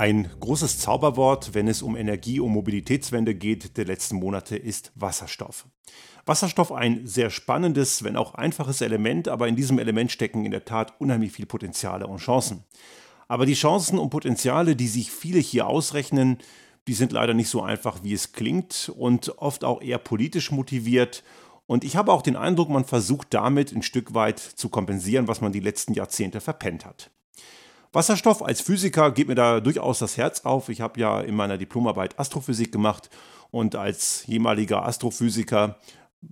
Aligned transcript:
Ein 0.00 0.30
großes 0.40 0.78
Zauberwort, 0.78 1.52
wenn 1.52 1.68
es 1.68 1.82
um 1.82 1.94
Energie- 1.94 2.40
und 2.40 2.52
Mobilitätswende 2.52 3.34
geht, 3.34 3.76
der 3.76 3.84
letzten 3.84 4.16
Monate 4.16 4.56
ist 4.56 4.92
Wasserstoff. 4.94 5.66
Wasserstoff 6.24 6.72
ein 6.72 7.06
sehr 7.06 7.28
spannendes, 7.28 8.02
wenn 8.02 8.16
auch 8.16 8.34
einfaches 8.34 8.80
Element, 8.80 9.28
aber 9.28 9.46
in 9.46 9.56
diesem 9.56 9.78
Element 9.78 10.10
stecken 10.10 10.46
in 10.46 10.52
der 10.52 10.64
Tat 10.64 10.98
unheimlich 11.02 11.32
viele 11.32 11.44
Potenziale 11.44 12.06
und 12.06 12.16
Chancen. 12.16 12.64
Aber 13.28 13.44
die 13.44 13.52
Chancen 13.52 13.98
und 13.98 14.08
Potenziale, 14.08 14.74
die 14.74 14.88
sich 14.88 15.10
viele 15.10 15.38
hier 15.38 15.66
ausrechnen, 15.66 16.38
die 16.88 16.94
sind 16.94 17.12
leider 17.12 17.34
nicht 17.34 17.50
so 17.50 17.60
einfach, 17.60 18.02
wie 18.02 18.14
es 18.14 18.32
klingt 18.32 18.90
und 18.96 19.36
oft 19.36 19.64
auch 19.64 19.82
eher 19.82 19.98
politisch 19.98 20.50
motiviert. 20.50 21.22
Und 21.66 21.84
ich 21.84 21.96
habe 21.96 22.10
auch 22.10 22.22
den 22.22 22.36
Eindruck, 22.36 22.70
man 22.70 22.86
versucht 22.86 23.34
damit 23.34 23.70
ein 23.72 23.82
Stück 23.82 24.14
weit 24.14 24.38
zu 24.38 24.70
kompensieren, 24.70 25.28
was 25.28 25.42
man 25.42 25.52
die 25.52 25.60
letzten 25.60 25.92
Jahrzehnte 25.92 26.40
verpennt 26.40 26.86
hat. 26.86 27.10
Wasserstoff 27.92 28.40
als 28.42 28.60
Physiker 28.60 29.10
geht 29.10 29.26
mir 29.26 29.34
da 29.34 29.58
durchaus 29.58 29.98
das 29.98 30.16
Herz 30.16 30.42
auf. 30.42 30.68
Ich 30.68 30.80
habe 30.80 31.00
ja 31.00 31.20
in 31.20 31.34
meiner 31.34 31.58
Diplomarbeit 31.58 32.20
Astrophysik 32.20 32.70
gemacht 32.70 33.10
und 33.50 33.74
als 33.74 34.28
ehemaliger 34.28 34.84
Astrophysiker 34.86 35.76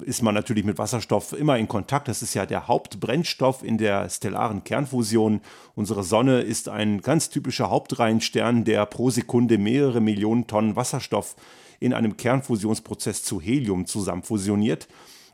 ist 0.03 0.23
man 0.23 0.35
natürlich 0.35 0.65
mit 0.65 0.79
Wasserstoff 0.79 1.33
immer 1.33 1.59
in 1.59 1.67
Kontakt. 1.67 2.07
Das 2.07 2.23
ist 2.23 2.35
ja 2.35 2.47
der 2.47 2.69
Hauptbrennstoff 2.69 3.65
in 3.65 3.77
der 3.77 4.09
stellaren 4.09 4.63
Kernfusion. 4.63 5.41
Unsere 5.75 6.05
Sonne 6.05 6.43
ist 6.43 6.69
ein 6.69 7.01
ganz 7.01 7.29
typischer 7.29 7.71
Hauptreihenstern, 7.71 8.65
der 8.65 8.87
pro 8.87 9.11
Sekunde 9.11 9.59
mehrere 9.59 10.01
Millionen 10.01 10.47
Tonnen 10.47 10.77
Wasserstoff 10.77 11.35
in 11.81 11.93
einem 11.93 12.17
Kernfusionsprozess 12.17 13.25
zu 13.25 13.41
Helium 13.41 13.87
zusammenfusioniert. 13.87 14.87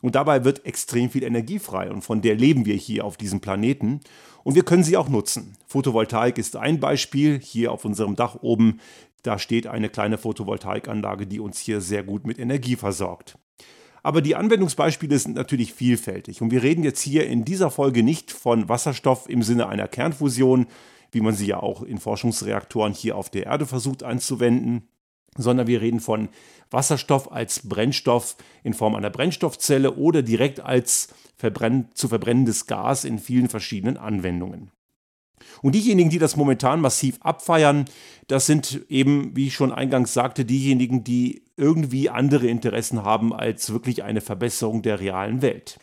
Und 0.05 0.17
dabei 0.17 0.45
wird 0.45 0.67
extrem 0.67 1.09
viel 1.09 1.23
Energie 1.23 1.59
frei 1.59 1.91
und 1.91 2.03
von 2.03 2.21
der 2.21 2.35
leben 2.35 2.67
wir 2.67 2.75
hier 2.75 3.07
auf 3.07 3.17
diesem 3.17 3.41
Planeten. 3.41 4.01
Und 4.43 4.55
wir 4.55 4.62
können 4.62 4.85
sie 4.85 4.99
auch 4.99 5.09
nutzen. 5.09 5.57
Photovoltaik 5.67 6.37
ist 6.37 6.56
ein 6.56 6.78
Beispiel. 6.78 7.41
Hier 7.42 7.73
auf 7.73 7.87
unserem 7.87 8.15
Dach 8.15 8.37
oben, 8.43 8.81
da 9.23 9.39
steht 9.39 9.67
eine 9.67 9.89
kleine 9.89 10.19
Photovoltaikanlage, 10.19 11.27
die 11.27 11.41
uns 11.41 11.59
hier 11.59 11.81
sehr 11.81 12.03
gut 12.03 12.27
mit 12.27 12.39
Energie 12.39 12.77
versorgt. 12.77 13.39
Aber 14.03 14.20
die 14.20 14.37
Anwendungsbeispiele 14.37 15.19
sind 15.19 15.37
natürlich 15.37 15.73
vielfältig. 15.73 16.43
Und 16.43 16.50
wir 16.50 16.62
reden 16.62 16.84
jetzt 16.84 17.00
hier 17.00 17.27
in 17.27 17.47
dieser 17.47 17.71
Folge 17.71 18.03
nicht 18.03 18.31
von 18.31 18.69
Wasserstoff 18.69 19.27
im 19.31 19.43
Sinne 19.43 19.71
einer 19.71 19.89
Kernfusion, 19.89 20.67
wie 21.12 21.23
man 21.23 21.34
sie 21.34 21.47
ja 21.47 21.61
auch 21.61 21.83
in 21.83 21.97
Forschungsreaktoren 21.97 22.93
hier 22.93 23.17
auf 23.17 23.31
der 23.31 23.47
Erde 23.47 23.65
versucht 23.65 24.03
anzuwenden, 24.03 24.87
sondern 25.37 25.67
wir 25.67 25.81
reden 25.81 26.01
von 26.01 26.29
Wasserstoff 26.71 27.31
als 27.31 27.69
Brennstoff 27.69 28.37
in 28.63 28.75
Form 28.75 28.95
einer 28.95 29.11
Brennstoffzelle 29.11 29.95
oder 29.95 30.23
direkt 30.23 30.61
als 30.61 31.09
verbrenn 31.37 31.89
zu 31.95 32.09
verbrennendes 32.09 32.67
Gas 32.67 33.05
in 33.05 33.19
vielen 33.19 33.49
verschiedenen 33.49 33.97
Anwendungen. 33.97 34.71
Und 35.62 35.75
diejenigen, 35.75 36.11
die 36.11 36.19
das 36.19 36.37
momentan 36.37 36.81
massiv 36.81 37.19
abfeiern, 37.21 37.85
das 38.29 38.47
sind 38.47 38.85
eben, 38.89 39.37
wie 39.37 39.49
ich 39.49 39.55
schon 39.55 39.73
eingangs 39.73 40.15
sagte, 40.15 40.45
diejenigen, 40.45 41.05
die 41.05 41.43
irgendwie 41.57 42.11
andere 42.11 42.47
Interessen 42.47 43.05
haben 43.05 43.33
als 43.33 43.73
wirklich 43.73 44.03
eine 44.03 44.21
Verbesserung 44.21 44.83
der 44.83 45.01
realen 45.01 45.43
Welt. 45.43 45.79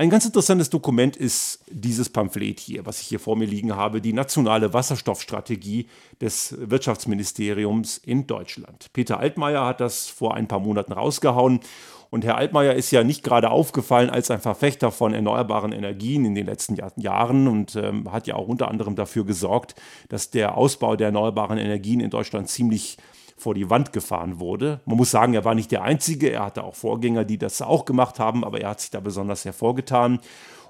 Ein 0.00 0.08
ganz 0.08 0.24
interessantes 0.24 0.70
Dokument 0.70 1.14
ist 1.14 1.62
dieses 1.70 2.08
Pamphlet 2.08 2.58
hier, 2.58 2.86
was 2.86 3.02
ich 3.02 3.08
hier 3.08 3.20
vor 3.20 3.36
mir 3.36 3.44
liegen 3.44 3.76
habe, 3.76 4.00
die 4.00 4.14
nationale 4.14 4.72
Wasserstoffstrategie 4.72 5.88
des 6.22 6.56
Wirtschaftsministeriums 6.58 7.98
in 7.98 8.26
Deutschland. 8.26 8.86
Peter 8.94 9.20
Altmaier 9.20 9.66
hat 9.66 9.82
das 9.82 10.06
vor 10.06 10.34
ein 10.34 10.48
paar 10.48 10.60
Monaten 10.60 10.92
rausgehauen 10.92 11.60
und 12.08 12.24
Herr 12.24 12.38
Altmaier 12.38 12.72
ist 12.76 12.90
ja 12.92 13.04
nicht 13.04 13.22
gerade 13.22 13.50
aufgefallen 13.50 14.08
als 14.08 14.30
ein 14.30 14.40
Verfechter 14.40 14.90
von 14.90 15.12
erneuerbaren 15.12 15.72
Energien 15.72 16.24
in 16.24 16.34
den 16.34 16.46
letzten 16.46 16.78
Jahren 16.96 17.46
und 17.46 17.76
ähm, 17.76 18.10
hat 18.10 18.26
ja 18.26 18.36
auch 18.36 18.48
unter 18.48 18.68
anderem 18.68 18.96
dafür 18.96 19.26
gesorgt, 19.26 19.74
dass 20.08 20.30
der 20.30 20.56
Ausbau 20.56 20.96
der 20.96 21.08
erneuerbaren 21.08 21.58
Energien 21.58 22.00
in 22.00 22.08
Deutschland 22.08 22.48
ziemlich 22.48 22.96
vor 23.40 23.54
die 23.54 23.70
Wand 23.70 23.92
gefahren 23.92 24.38
wurde. 24.38 24.80
Man 24.84 24.96
muss 24.96 25.10
sagen, 25.10 25.34
er 25.34 25.44
war 25.44 25.54
nicht 25.54 25.70
der 25.70 25.82
Einzige, 25.82 26.30
er 26.30 26.44
hatte 26.44 26.64
auch 26.64 26.74
Vorgänger, 26.74 27.24
die 27.24 27.38
das 27.38 27.62
auch 27.62 27.84
gemacht 27.84 28.18
haben, 28.18 28.44
aber 28.44 28.60
er 28.60 28.70
hat 28.70 28.80
sich 28.80 28.90
da 28.90 29.00
besonders 29.00 29.44
hervorgetan. 29.44 30.20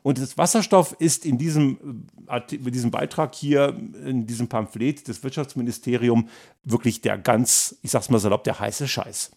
Und 0.03 0.19
das 0.19 0.39
Wasserstoff 0.39 0.97
ist 0.99 1.27
in 1.27 1.37
diesem, 1.37 2.07
äh, 2.27 2.41
in 2.55 2.73
diesem 2.73 2.91
Beitrag 2.91 3.35
hier, 3.35 3.77
in 4.05 4.27
diesem 4.27 4.49
Pamphlet 4.49 5.07
des 5.09 5.23
Wirtschaftsministeriums 5.23 6.25
wirklich 6.65 7.03
der 7.03 7.19
ganz, 7.19 7.77
ich 7.83 7.91
sag's 7.91 8.09
mal 8.09 8.19
salopp, 8.19 8.45
der 8.45 8.59
heiße 8.59 8.89
Scheiß. 8.89 9.33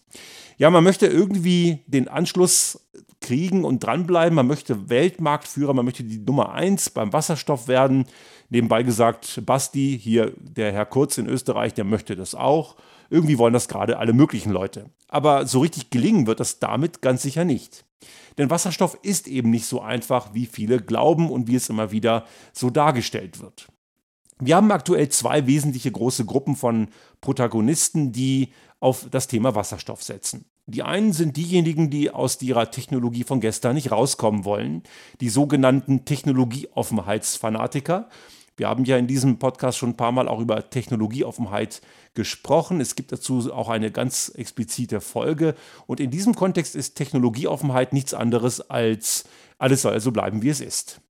Ja, 0.56 0.70
man 0.70 0.84
möchte 0.84 1.06
irgendwie 1.06 1.80
den 1.86 2.08
Anschluss 2.08 2.80
kriegen 3.20 3.64
und 3.64 3.80
dranbleiben. 3.80 4.36
Man 4.36 4.46
möchte 4.46 4.88
Weltmarktführer, 4.88 5.74
man 5.74 5.84
möchte 5.84 6.04
die 6.04 6.18
Nummer 6.18 6.52
eins 6.52 6.90
beim 6.90 7.12
Wasserstoff 7.12 7.68
werden. 7.68 8.06
Nebenbei 8.50 8.82
gesagt, 8.82 9.42
Basti, 9.44 9.98
hier 10.00 10.32
der 10.38 10.72
Herr 10.72 10.86
Kurz 10.86 11.18
in 11.18 11.26
Österreich, 11.26 11.74
der 11.74 11.84
möchte 11.84 12.16
das 12.16 12.34
auch. 12.34 12.76
Irgendwie 13.10 13.38
wollen 13.38 13.52
das 13.52 13.68
gerade 13.68 13.98
alle 13.98 14.12
möglichen 14.12 14.50
Leute. 14.50 14.90
Aber 15.08 15.46
so 15.46 15.60
richtig 15.60 15.90
gelingen 15.90 16.26
wird 16.26 16.40
das 16.40 16.58
damit 16.58 17.02
ganz 17.02 17.22
sicher 17.22 17.44
nicht. 17.44 17.84
Denn 18.38 18.50
Wasserstoff 18.50 18.98
ist 19.02 19.28
eben 19.28 19.50
nicht 19.50 19.66
so 19.66 19.80
einfach, 19.80 20.34
wie 20.34 20.46
viele 20.46 20.80
glauben 20.80 21.30
und 21.30 21.48
wie 21.48 21.56
es 21.56 21.68
immer 21.68 21.92
wieder 21.92 22.24
so 22.52 22.70
dargestellt 22.70 23.40
wird. 23.40 23.68
Wir 24.40 24.56
haben 24.56 24.72
aktuell 24.72 25.08
zwei 25.10 25.46
wesentliche 25.46 25.92
große 25.92 26.24
Gruppen 26.24 26.56
von 26.56 26.88
Protagonisten, 27.20 28.12
die 28.12 28.52
auf 28.80 29.06
das 29.10 29.28
Thema 29.28 29.54
Wasserstoff 29.54 30.02
setzen. 30.02 30.46
Die 30.66 30.82
einen 30.82 31.12
sind 31.12 31.36
diejenigen, 31.36 31.90
die 31.90 32.10
aus 32.10 32.42
ihrer 32.42 32.70
Technologie 32.70 33.24
von 33.24 33.40
gestern 33.40 33.74
nicht 33.74 33.92
rauskommen 33.92 34.44
wollen, 34.44 34.82
die 35.20 35.28
sogenannten 35.28 36.04
Technologieoffenheitsfanatiker. 36.04 38.08
Wir 38.56 38.68
haben 38.68 38.84
ja 38.84 38.96
in 38.96 39.06
diesem 39.06 39.38
Podcast 39.38 39.78
schon 39.78 39.90
ein 39.90 39.96
paar 39.96 40.12
Mal 40.12 40.28
auch 40.28 40.40
über 40.40 40.70
Technologieoffenheit 40.70 41.82
gesprochen. 42.14 42.80
Es 42.80 42.94
gibt 42.94 43.10
dazu 43.10 43.52
auch 43.52 43.68
eine 43.68 43.90
ganz 43.90 44.28
explizite 44.28 45.00
Folge. 45.00 45.54
Und 45.86 45.98
in 45.98 46.10
diesem 46.10 46.34
Kontext 46.34 46.76
ist 46.76 46.94
Technologieoffenheit 46.94 47.92
nichts 47.92 48.14
anderes 48.14 48.60
als 48.70 49.24
alles 49.58 49.82
soll 49.82 49.92
also 49.92 50.12
bleiben, 50.12 50.42
wie 50.42 50.48
es 50.48 50.60
ist. 50.60 51.00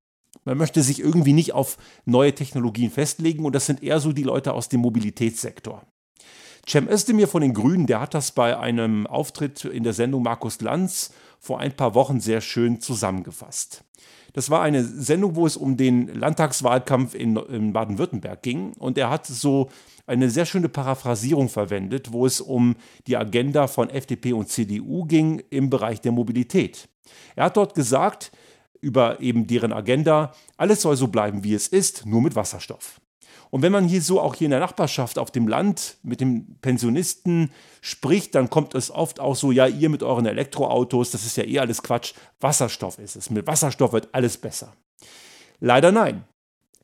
Man 0.44 0.58
möchte 0.58 0.82
sich 0.82 1.00
irgendwie 1.00 1.32
nicht 1.32 1.54
auf 1.54 1.78
neue 2.04 2.34
Technologien 2.34 2.90
festlegen 2.90 3.44
und 3.44 3.54
das 3.54 3.66
sind 3.66 3.82
eher 3.82 4.00
so 4.00 4.12
die 4.12 4.22
Leute 4.22 4.52
aus 4.52 4.68
dem 4.68 4.80
Mobilitätssektor. 4.80 5.86
Cem 6.66 6.88
Özdemir 6.88 7.28
von 7.28 7.42
den 7.42 7.54
Grünen, 7.54 7.86
der 7.86 8.00
hat 8.00 8.14
das 8.14 8.32
bei 8.32 8.58
einem 8.58 9.06
Auftritt 9.06 9.64
in 9.64 9.84
der 9.84 9.92
Sendung 9.92 10.22
Markus 10.22 10.60
Lanz 10.60 11.12
vor 11.44 11.60
ein 11.60 11.76
paar 11.76 11.94
Wochen 11.94 12.20
sehr 12.20 12.40
schön 12.40 12.80
zusammengefasst. 12.80 13.84
Das 14.32 14.48
war 14.50 14.62
eine 14.62 14.82
Sendung, 14.82 15.36
wo 15.36 15.46
es 15.46 15.56
um 15.56 15.76
den 15.76 16.08
Landtagswahlkampf 16.08 17.14
in, 17.14 17.36
in 17.36 17.72
Baden-Württemberg 17.72 18.42
ging. 18.42 18.72
Und 18.78 18.96
er 18.96 19.10
hat 19.10 19.26
so 19.26 19.68
eine 20.06 20.30
sehr 20.30 20.46
schöne 20.46 20.68
Paraphrasierung 20.68 21.48
verwendet, 21.48 22.12
wo 22.12 22.26
es 22.26 22.40
um 22.40 22.76
die 23.06 23.16
Agenda 23.16 23.66
von 23.66 23.90
FDP 23.90 24.32
und 24.32 24.48
CDU 24.48 25.04
ging 25.04 25.42
im 25.50 25.70
Bereich 25.70 26.00
der 26.00 26.12
Mobilität. 26.12 26.88
Er 27.36 27.44
hat 27.44 27.56
dort 27.56 27.74
gesagt, 27.74 28.32
über 28.80 29.20
eben 29.20 29.46
deren 29.46 29.72
Agenda, 29.72 30.32
alles 30.56 30.82
soll 30.82 30.96
so 30.96 31.08
bleiben, 31.08 31.44
wie 31.44 31.54
es 31.54 31.68
ist, 31.68 32.06
nur 32.06 32.22
mit 32.22 32.34
Wasserstoff. 32.34 33.00
Und 33.54 33.62
wenn 33.62 33.70
man 33.70 33.86
hier 33.86 34.02
so 34.02 34.20
auch 34.20 34.34
hier 34.34 34.46
in 34.46 34.50
der 34.50 34.58
Nachbarschaft 34.58 35.16
auf 35.16 35.30
dem 35.30 35.46
Land 35.46 35.98
mit 36.02 36.20
den 36.20 36.58
Pensionisten 36.60 37.52
spricht, 37.82 38.34
dann 38.34 38.50
kommt 38.50 38.74
es 38.74 38.90
oft 38.90 39.20
auch 39.20 39.36
so, 39.36 39.52
ja, 39.52 39.68
ihr 39.68 39.90
mit 39.90 40.02
euren 40.02 40.26
Elektroautos, 40.26 41.12
das 41.12 41.24
ist 41.24 41.36
ja 41.36 41.44
eh 41.44 41.60
alles 41.60 41.80
Quatsch, 41.80 42.14
Wasserstoff 42.40 42.98
ist 42.98 43.14
es. 43.14 43.30
Mit 43.30 43.46
Wasserstoff 43.46 43.92
wird 43.92 44.08
alles 44.10 44.38
besser. 44.38 44.72
Leider 45.60 45.92
nein. 45.92 46.24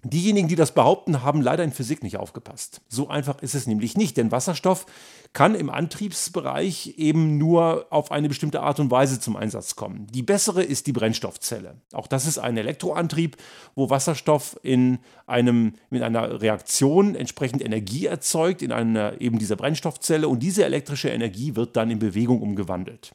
Diejenigen, 0.02 0.48
die 0.48 0.56
das 0.56 0.72
behaupten, 0.72 1.22
haben 1.22 1.42
leider 1.42 1.62
in 1.62 1.72
Physik 1.72 2.02
nicht 2.02 2.16
aufgepasst. 2.16 2.80
So 2.88 3.08
einfach 3.08 3.42
ist 3.42 3.54
es 3.54 3.66
nämlich 3.66 3.98
nicht, 3.98 4.16
denn 4.16 4.32
Wasserstoff 4.32 4.86
kann 5.34 5.54
im 5.54 5.68
Antriebsbereich 5.68 6.94
eben 6.96 7.36
nur 7.36 7.86
auf 7.90 8.10
eine 8.10 8.28
bestimmte 8.28 8.62
Art 8.62 8.80
und 8.80 8.90
Weise 8.90 9.20
zum 9.20 9.36
Einsatz 9.36 9.76
kommen. 9.76 10.06
Die 10.10 10.22
bessere 10.22 10.62
ist 10.62 10.86
die 10.86 10.92
Brennstoffzelle. 10.92 11.76
Auch 11.92 12.06
das 12.06 12.26
ist 12.26 12.38
ein 12.38 12.56
Elektroantrieb, 12.56 13.36
wo 13.74 13.90
Wasserstoff 13.90 14.58
in, 14.62 15.00
einem, 15.26 15.74
in 15.90 16.02
einer 16.02 16.40
Reaktion 16.40 17.14
entsprechend 17.14 17.62
Energie 17.62 18.06
erzeugt, 18.06 18.62
in 18.62 18.72
einer 18.72 19.20
eben 19.20 19.38
dieser 19.38 19.56
Brennstoffzelle 19.56 20.28
und 20.28 20.42
diese 20.42 20.64
elektrische 20.64 21.10
Energie 21.10 21.56
wird 21.56 21.76
dann 21.76 21.90
in 21.90 21.98
Bewegung 21.98 22.40
umgewandelt. 22.40 23.12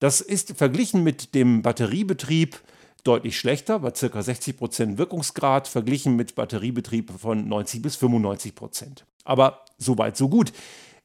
Das 0.00 0.20
ist 0.20 0.56
verglichen 0.58 1.02
mit 1.02 1.34
dem 1.34 1.62
Batteriebetrieb 1.62 2.60
deutlich 3.04 3.38
schlechter, 3.38 3.78
bei 3.80 3.90
ca. 3.90 4.18
60% 4.18 4.98
Wirkungsgrad, 4.98 5.68
verglichen 5.68 6.16
mit 6.16 6.34
Batteriebetrieb 6.34 7.12
von 7.18 7.48
90 7.48 7.82
bis 7.82 7.96
95%. 7.96 9.04
Aber 9.24 9.64
so 9.78 9.96
weit, 9.98 10.16
so 10.16 10.28
gut. 10.28 10.52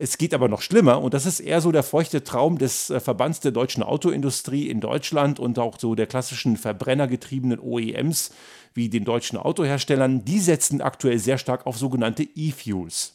Es 0.02 0.18
geht 0.18 0.34
aber 0.34 0.48
noch 0.48 0.62
schlimmer 0.62 1.02
und 1.02 1.14
das 1.14 1.26
ist 1.26 1.42
eher 1.42 1.60
so 1.60 1.74
der 1.74 1.84
feuchte 1.84 2.24
Traum 2.24 2.58
des 2.58 2.90
äh, 2.90 3.02
Verbands 3.02 3.42
der 3.42 3.52
deutschen 3.52 3.84
Autoindustrie 3.84 4.70
in 4.70 4.80
Deutschland 4.80 5.42
und 5.42 5.60
auch 5.60 5.78
so 5.78 5.94
der 5.94 6.08
klassischen 6.08 6.56
verbrennergetriebenen 6.56 7.60
OEMs 7.60 8.32
wie 8.74 8.88
den 8.88 9.04
deutschen 9.04 9.38
Autoherstellern. 9.38 10.24
Die 10.24 10.40
setzen 10.40 10.80
aktuell 10.80 11.20
sehr 11.20 11.38
stark 11.38 11.68
auf 11.68 11.78
sogenannte 11.78 12.24
E-Fuels. 12.24 13.14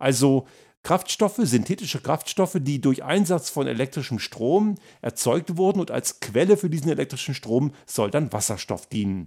Also 0.00 0.48
Kraftstoffe, 0.86 1.40
synthetische 1.42 2.00
Kraftstoffe, 2.00 2.58
die 2.60 2.80
durch 2.80 3.02
Einsatz 3.02 3.50
von 3.50 3.66
elektrischem 3.66 4.20
Strom 4.20 4.76
erzeugt 5.02 5.56
wurden 5.56 5.80
und 5.80 5.90
als 5.90 6.20
Quelle 6.20 6.56
für 6.56 6.70
diesen 6.70 6.88
elektrischen 6.88 7.34
Strom 7.34 7.72
soll 7.86 8.08
dann 8.08 8.32
Wasserstoff 8.32 8.86
dienen. 8.86 9.26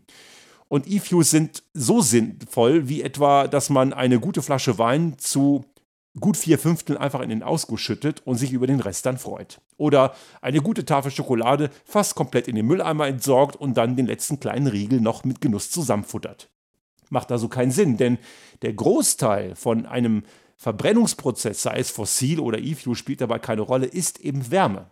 Und 0.69 0.87
E-Fuels 0.87 1.31
sind 1.31 1.63
so 1.73 1.99
sinnvoll, 1.99 2.87
wie 2.87 3.01
etwa, 3.01 3.49
dass 3.49 3.69
man 3.69 3.91
eine 3.91 4.21
gute 4.21 4.41
Flasche 4.41 4.77
Wein 4.77 5.17
zu 5.17 5.65
gut 6.17 6.37
vier 6.37 6.57
Fünfteln 6.59 6.97
einfach 6.97 7.19
in 7.19 7.29
den 7.29 7.43
Ausguss 7.43 7.81
schüttet 7.81 8.21
und 8.25 8.37
sich 8.37 8.53
über 8.53 8.65
den 8.65 8.79
Rest 8.79 9.05
dann 9.05 9.17
freut. 9.17 9.59
Oder 9.75 10.15
eine 10.39 10.61
gute 10.61 10.85
Tafel 10.85 11.11
Schokolade 11.11 11.71
fast 11.83 12.15
komplett 12.15 12.47
in 12.47 12.55
den 12.55 12.67
Mülleimer 12.67 13.07
entsorgt 13.07 13.57
und 13.57 13.75
dann 13.75 13.97
den 13.97 14.07
letzten 14.07 14.39
kleinen 14.39 14.67
Riegel 14.67 15.01
noch 15.01 15.25
mit 15.25 15.41
Genuss 15.41 15.71
zusammenfuttert. 15.71 16.49
Macht 17.09 17.33
also 17.33 17.49
keinen 17.49 17.71
Sinn, 17.71 17.97
denn 17.97 18.17
der 18.61 18.71
Großteil 18.71 19.55
von 19.55 19.85
einem 19.85 20.23
Verbrennungsprozess, 20.59 21.63
sei 21.63 21.79
es 21.79 21.89
fossil 21.89 22.41
oder 22.41 22.59
E-Fuel, 22.59 22.95
spielt 22.95 23.21
dabei 23.21 23.39
keine 23.39 23.61
Rolle, 23.61 23.85
ist 23.85 24.19
eben 24.19 24.51
Wärme. 24.51 24.87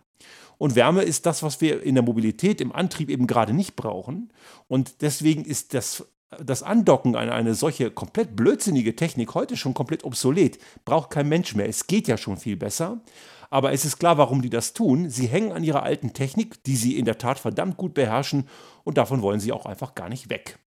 Und 0.56 0.74
Wärme 0.74 1.02
ist 1.02 1.26
das, 1.26 1.42
was 1.42 1.60
wir 1.60 1.82
in 1.82 1.94
der 1.94 2.02
Mobilität, 2.02 2.62
im 2.62 2.72
Antrieb 2.72 3.10
eben 3.10 3.26
gerade 3.26 3.52
nicht 3.52 3.76
brauchen. 3.76 4.32
Und 4.66 5.02
deswegen 5.02 5.44
ist 5.44 5.74
das, 5.74 6.06
das 6.42 6.62
Andocken 6.62 7.16
an 7.16 7.28
eine 7.28 7.54
solche 7.54 7.90
komplett 7.90 8.34
blödsinnige 8.34 8.96
Technik 8.96 9.34
heute 9.34 9.58
schon 9.58 9.74
komplett 9.74 10.04
obsolet. 10.04 10.58
Braucht 10.86 11.10
kein 11.10 11.28
Mensch 11.28 11.54
mehr. 11.54 11.68
Es 11.68 11.86
geht 11.86 12.08
ja 12.08 12.16
schon 12.16 12.38
viel 12.38 12.56
besser. 12.56 13.02
Aber 13.50 13.72
es 13.72 13.84
ist 13.84 13.98
klar, 13.98 14.16
warum 14.16 14.40
die 14.40 14.50
das 14.50 14.72
tun. 14.72 15.10
Sie 15.10 15.26
hängen 15.26 15.52
an 15.52 15.64
ihrer 15.64 15.82
alten 15.82 16.14
Technik, 16.14 16.64
die 16.64 16.76
sie 16.76 16.98
in 16.98 17.04
der 17.04 17.18
Tat 17.18 17.38
verdammt 17.38 17.76
gut 17.76 17.92
beherrschen. 17.92 18.48
Und 18.84 18.96
davon 18.96 19.20
wollen 19.20 19.38
sie 19.38 19.52
auch 19.52 19.66
einfach 19.66 19.94
gar 19.94 20.08
nicht 20.08 20.30
weg. 20.30 20.58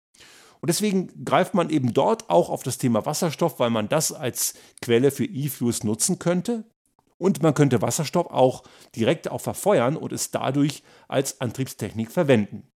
Und 0.61 0.69
deswegen 0.69 1.25
greift 1.25 1.53
man 1.55 1.69
eben 1.69 1.93
dort 1.93 2.29
auch 2.29 2.49
auf 2.49 2.63
das 2.63 2.77
Thema 2.77 3.05
Wasserstoff, 3.05 3.59
weil 3.59 3.71
man 3.71 3.89
das 3.89 4.11
als 4.11 4.53
Quelle 4.81 5.11
für 5.11 5.25
E-Fuels 5.25 5.83
nutzen 5.83 6.19
könnte. 6.19 6.65
Und 7.17 7.41
man 7.43 7.53
könnte 7.53 7.81
Wasserstoff 7.81 8.27
auch 8.27 8.63
direkt 8.95 9.29
auch 9.29 9.41
verfeuern 9.41 9.95
und 9.95 10.11
es 10.11 10.31
dadurch 10.31 10.83
als 11.07 11.41
Antriebstechnik 11.41 12.11
verwenden. 12.11 12.71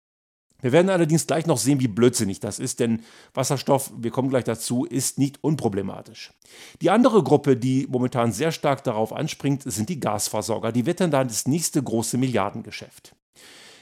Wir 0.65 0.73
werden 0.73 0.89
allerdings 0.89 1.27
gleich 1.27 1.45
noch 1.45 1.59
sehen, 1.59 1.81
wie 1.81 1.89
blödsinnig 1.89 2.41
das 2.41 2.59
ist, 2.59 2.81
denn 2.81 3.03
Wasserstoff, 3.35 3.93
wir 3.99 4.11
kommen 4.11 4.31
gleich 4.31 4.45
dazu, 4.45 4.87
ist 4.87 5.19
nicht 5.19 5.45
unproblematisch. 5.45 6.33
Die 6.81 6.89
andere 6.89 7.23
Gruppe, 7.23 7.55
die 7.55 7.87
momentan 7.91 8.33
sehr 8.33 8.51
stark 8.51 8.83
darauf 8.83 9.13
anspringt, 9.13 9.63
sind 9.65 9.91
die 9.91 10.01
Gasversorger. 10.01 10.73
Die 10.73 10.87
wettern 10.87 11.11
da 11.11 11.23
das 11.23 11.47
nächste 11.47 11.83
große 11.83 12.17
Milliardengeschäft. 12.17 13.15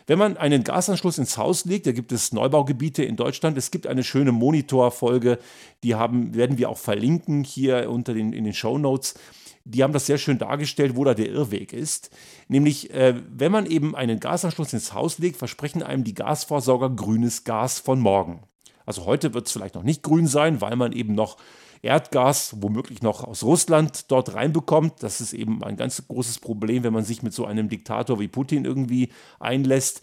Wenn 0.06 0.18
man 0.18 0.36
einen 0.36 0.64
Gasanschluss 0.64 1.18
ins 1.18 1.38
Haus 1.38 1.64
legt, 1.64 1.86
da 1.86 1.92
gibt 1.92 2.12
es 2.12 2.32
Neubaugebiete 2.32 3.04
in 3.04 3.16
Deutschland. 3.16 3.56
Es 3.56 3.70
gibt 3.70 3.86
eine 3.86 4.04
schöne 4.04 4.32
Monitorfolge, 4.32 5.38
die 5.82 5.94
haben, 5.94 6.34
werden 6.34 6.58
wir 6.58 6.68
auch 6.68 6.78
verlinken 6.78 7.44
hier 7.44 7.90
unter 7.90 8.14
den, 8.14 8.32
in 8.32 8.44
den 8.44 8.54
Show 8.54 8.78
Notes 8.78 9.14
die 9.64 9.82
haben 9.82 9.92
das 9.92 10.06
sehr 10.06 10.18
schön 10.18 10.38
dargestellt, 10.38 10.96
wo 10.96 11.04
da 11.04 11.14
der 11.14 11.28
Irrweg 11.28 11.72
ist. 11.72 12.10
Nämlich, 12.48 12.92
äh, 12.92 13.14
wenn 13.28 13.52
man 13.52 13.66
eben 13.66 13.94
einen 13.94 14.20
Gasanschluss 14.20 14.72
ins 14.72 14.92
Haus 14.92 15.18
legt, 15.18 15.36
versprechen 15.36 15.82
einem 15.82 16.04
die 16.04 16.14
Gasversorger 16.14 16.90
grünes 16.90 17.44
Gas 17.44 17.78
von 17.78 18.00
morgen. 18.00 18.42
Also 18.86 19.06
heute 19.06 19.34
wird 19.34 19.46
es 19.46 19.52
vielleicht 19.52 19.76
noch 19.76 19.84
nicht 19.84 20.02
grün 20.02 20.26
sein, 20.26 20.60
weil 20.60 20.76
man 20.76 20.92
eben 20.92 21.14
noch 21.14 21.36
Erdgas, 21.82 22.54
womöglich 22.60 23.02
noch 23.02 23.24
aus 23.24 23.42
Russland, 23.42 24.10
dort 24.10 24.34
reinbekommt. 24.34 25.02
Das 25.02 25.20
ist 25.20 25.32
eben 25.32 25.62
ein 25.64 25.76
ganz 25.76 26.06
großes 26.06 26.38
Problem, 26.38 26.84
wenn 26.84 26.92
man 26.92 27.04
sich 27.04 27.22
mit 27.22 27.34
so 27.34 27.44
einem 27.44 27.68
Diktator 27.68 28.20
wie 28.20 28.28
Putin 28.28 28.64
irgendwie 28.64 29.12
einlässt. 29.40 30.00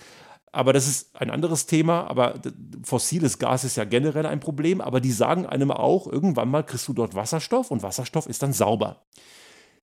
Aber 0.51 0.73
das 0.73 0.87
ist 0.87 1.15
ein 1.15 1.29
anderes 1.29 1.67
Thema. 1.67 2.07
Aber 2.07 2.35
fossiles 2.83 3.39
Gas 3.39 3.63
ist 3.63 3.77
ja 3.77 3.85
generell 3.85 4.25
ein 4.25 4.41
Problem. 4.41 4.81
Aber 4.81 4.99
die 4.99 5.11
sagen 5.11 5.45
einem 5.45 5.71
auch, 5.71 6.05
irgendwann 6.05 6.49
mal 6.49 6.63
kriegst 6.63 6.87
du 6.89 6.93
dort 6.93 7.15
Wasserstoff 7.15 7.71
und 7.71 7.81
Wasserstoff 7.81 8.27
ist 8.27 8.43
dann 8.43 8.51
sauber. 8.51 9.05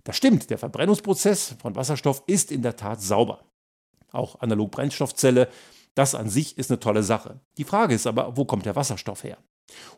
Das 0.05 0.17
stimmt, 0.17 0.51
der 0.51 0.59
Verbrennungsprozess 0.59 1.57
von 1.59 1.75
Wasserstoff 1.75 2.23
ist 2.27 2.53
in 2.53 2.63
der 2.63 2.77
Tat 2.77 3.01
sauber. 3.01 3.41
Auch 4.13 4.41
Analog-Brennstoffzelle, 4.41 5.49
das 5.95 6.15
an 6.15 6.29
sich 6.29 6.59
ist 6.59 6.71
eine 6.71 6.79
tolle 6.79 7.03
Sache. 7.03 7.41
Die 7.57 7.65
Frage 7.65 7.95
ist 7.95 8.07
aber, 8.07 8.37
wo 8.37 8.45
kommt 8.45 8.67
der 8.67 8.77
Wasserstoff 8.77 9.25
her? 9.25 9.39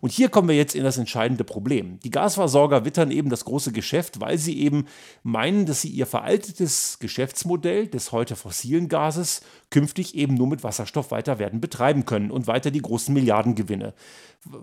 Und 0.01 0.13
hier 0.13 0.29
kommen 0.29 0.49
wir 0.49 0.57
jetzt 0.57 0.75
in 0.75 0.85
das 0.85 0.97
entscheidende 0.97 1.45
Problem. 1.45 2.01
Die 2.01 2.11
Gasversorger 2.11 2.85
wittern 2.85 3.11
eben 3.11 3.29
das 3.29 3.45
große 3.45 3.73
Geschäft, 3.73 4.21
weil 4.21 4.39
sie 4.39 4.59
eben 4.61 4.87
meinen, 5.23 5.67
dass 5.67 5.83
sie 5.83 5.91
ihr 5.91 6.07
veraltetes 6.07 6.99
Geschäftsmodell 7.01 7.87
des 7.87 8.13
heute 8.13 8.37
fossilen 8.37 8.89
Gases 8.89 9.43
künftig 9.71 10.15
eben 10.15 10.35
nur 10.35 10.47
mit 10.47 10.65
Wasserstoff 10.65 11.11
weiter 11.11 11.39
werden 11.39 11.61
betreiben 11.61 12.07
können 12.07 12.31
und 12.31 12.47
weiter 12.47 12.71
die 12.71 12.83
großen 12.83 13.13
Milliardengewinne 13.13 13.95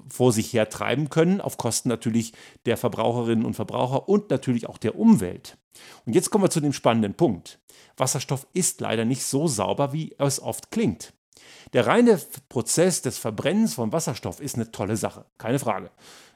vor 0.09 0.31
sich 0.31 0.53
her 0.53 0.69
treiben 0.69 1.09
können, 1.09 1.41
auf 1.41 1.57
Kosten 1.57 1.89
natürlich 1.89 2.33
der 2.65 2.77
Verbraucherinnen 2.77 3.45
und 3.45 3.55
Verbraucher 3.55 4.09
und 4.09 4.29
natürlich 4.29 4.67
auch 4.67 4.77
der 4.77 4.97
Umwelt. 4.97 5.57
Und 6.05 6.15
jetzt 6.15 6.29
kommen 6.29 6.45
wir 6.45 6.49
zu 6.49 6.61
dem 6.61 6.73
spannenden 6.73 7.13
Punkt. 7.13 7.59
Wasserstoff 7.97 8.47
ist 8.53 8.81
leider 8.81 9.05
nicht 9.05 9.23
so 9.23 9.47
sauber, 9.47 9.93
wie 9.93 10.15
es 10.17 10.41
oft 10.41 10.71
klingt. 10.71 11.13
Der 11.73 11.87
reine 11.87 12.19
Prozess 12.49 13.01
des 13.01 13.17
Verbrennens 13.17 13.73
von 13.73 13.91
Wasserstoff 13.91 14.39
ist 14.39 14.55
eine 14.55 14.71
tolle 14.71 14.97
Sache, 14.97 15.25
keine 15.37 15.59
Frage. 15.59 15.91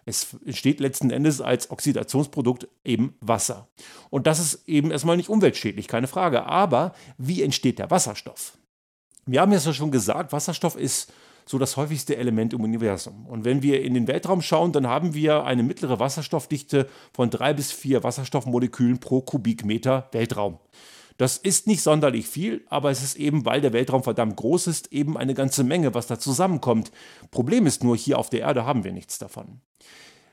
Es 0.05 0.35
entsteht 0.45 0.79
letzten 0.79 1.11
Endes 1.11 1.39
als 1.39 1.69
Oxidationsprodukt 1.69 2.67
eben 2.83 3.15
Wasser. 3.21 3.67
Und 4.09 4.27
das 4.27 4.39
ist 4.39 4.67
eben 4.67 4.91
erstmal 4.91 5.17
nicht 5.17 5.29
umweltschädlich, 5.29 5.87
keine 5.87 6.07
Frage. 6.07 6.45
Aber 6.45 6.93
wie 7.17 7.43
entsteht 7.43 7.79
der 7.79 7.91
Wasserstoff? 7.91 8.57
Wir 9.25 9.41
haben 9.41 9.51
ja 9.51 9.59
schon 9.59 9.91
gesagt, 9.91 10.33
Wasserstoff 10.33 10.75
ist 10.75 11.13
so 11.45 11.57
das 11.57 11.77
häufigste 11.77 12.15
Element 12.15 12.53
im 12.53 12.61
Universum. 12.61 13.25
Und 13.25 13.45
wenn 13.45 13.63
wir 13.63 13.81
in 13.81 13.93
den 13.93 14.07
Weltraum 14.07 14.41
schauen, 14.41 14.71
dann 14.71 14.87
haben 14.87 15.13
wir 15.13 15.45
eine 15.45 15.63
mittlere 15.63 15.99
Wasserstoffdichte 15.99 16.87
von 17.11 17.29
drei 17.29 17.53
bis 17.53 17.71
vier 17.71 18.03
Wasserstoffmolekülen 18.03 18.99
pro 18.99 19.21
Kubikmeter 19.21 20.09
Weltraum. 20.11 20.59
Das 21.19 21.35
ist 21.35 21.67
nicht 21.67 21.83
sonderlich 21.83 22.29
viel, 22.29 22.65
aber 22.69 22.91
es 22.91 23.03
ist 23.03 23.17
eben, 23.17 23.43
weil 23.45 23.59
der 23.59 23.73
Weltraum 23.73 24.03
verdammt 24.03 24.37
groß 24.37 24.67
ist, 24.67 24.93
eben 24.93 25.17
eine 25.17 25.33
ganze 25.33 25.65
Menge, 25.65 25.93
was 25.93 26.07
da 26.07 26.17
zusammenkommt. 26.17 26.93
Problem 27.29 27.65
ist 27.65 27.83
nur, 27.83 27.97
hier 27.97 28.17
auf 28.17 28.29
der 28.29 28.39
Erde 28.39 28.65
haben 28.65 28.85
wir 28.85 28.93
nichts 28.93 29.17
davon. 29.19 29.59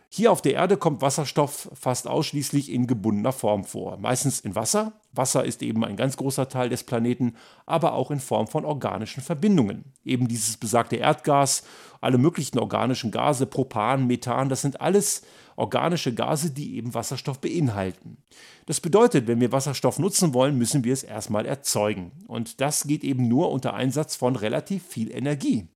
Hier 0.09 0.31
auf 0.31 0.43
der 0.43 0.55
Erde 0.55 0.77
kommt 0.77 1.03
Wasserstoff 1.03 1.69
fast 1.75 2.07
ausschließlich 2.07 2.71
in 2.71 2.87
gebundener 2.87 3.33
Form 3.33 3.65
vor. 3.65 3.97
Meistens 3.97 4.39
in 4.39 4.55
Wasser. 4.55 4.93
Wasser 5.11 5.45
ist 5.45 5.61
eben 5.61 5.85
ein 5.85 5.97
ganz 5.97 6.17
großer 6.17 6.49
Teil 6.49 6.69
des 6.69 6.85
Planeten, 6.85 7.35
aber 7.67 7.95
auch 7.95 8.13
in 8.13 8.21
Form 8.21 8.47
von 8.47 8.65
organischen 8.65 9.25
Verbindungen. 9.25 9.93
Eben 10.05 10.29
dieses 10.29 10.57
besagte 10.57 10.95
Erdgas, 10.95 11.65
alle 12.01 12.19
möglichen 12.19 12.61
organischen 12.61 13.11
Gase, 13.11 13.47
Propan, 13.47 14.07
Methan, 14.07 14.49
das 14.49 14.63
sind 14.63 14.81
alles 14.81 15.23
organische 15.57 16.15
Gase, 16.15 16.51
die 16.51 16.77
eben 16.77 16.95
Wasserstoff 16.95 17.41
beinhalten. 17.41 18.19
Das 18.67 18.81
bedeutet, 18.81 19.27
wenn 19.27 19.41
wir 19.41 19.53
Wasserstoff 19.53 19.99
nutzen 19.99 20.35
wollen, 20.35 20.57
müssen 20.59 20.85
wir 20.85 20.93
es 20.93 21.03
erstmal 21.03 21.47
erzeugen. 21.47 22.13
Und 22.27 22.61
das 22.61 22.87
geht 22.87 23.05
eben 23.05 23.29
nur 23.29 23.51
unter 23.51 23.75
Einsatz 23.75 24.17
von 24.17 24.37
relativ 24.37 24.87
viel 24.87 25.11
Energie. 25.11 25.69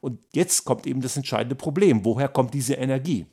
Und 0.00 0.20
jetzt 0.32 0.64
kommt 0.64 0.86
eben 0.86 1.00
das 1.00 1.16
entscheidende 1.16 1.54
Problem. 1.54 2.04
Woher 2.04 2.28
kommt 2.28 2.54
diese 2.54 2.74
Energie? 2.74 3.26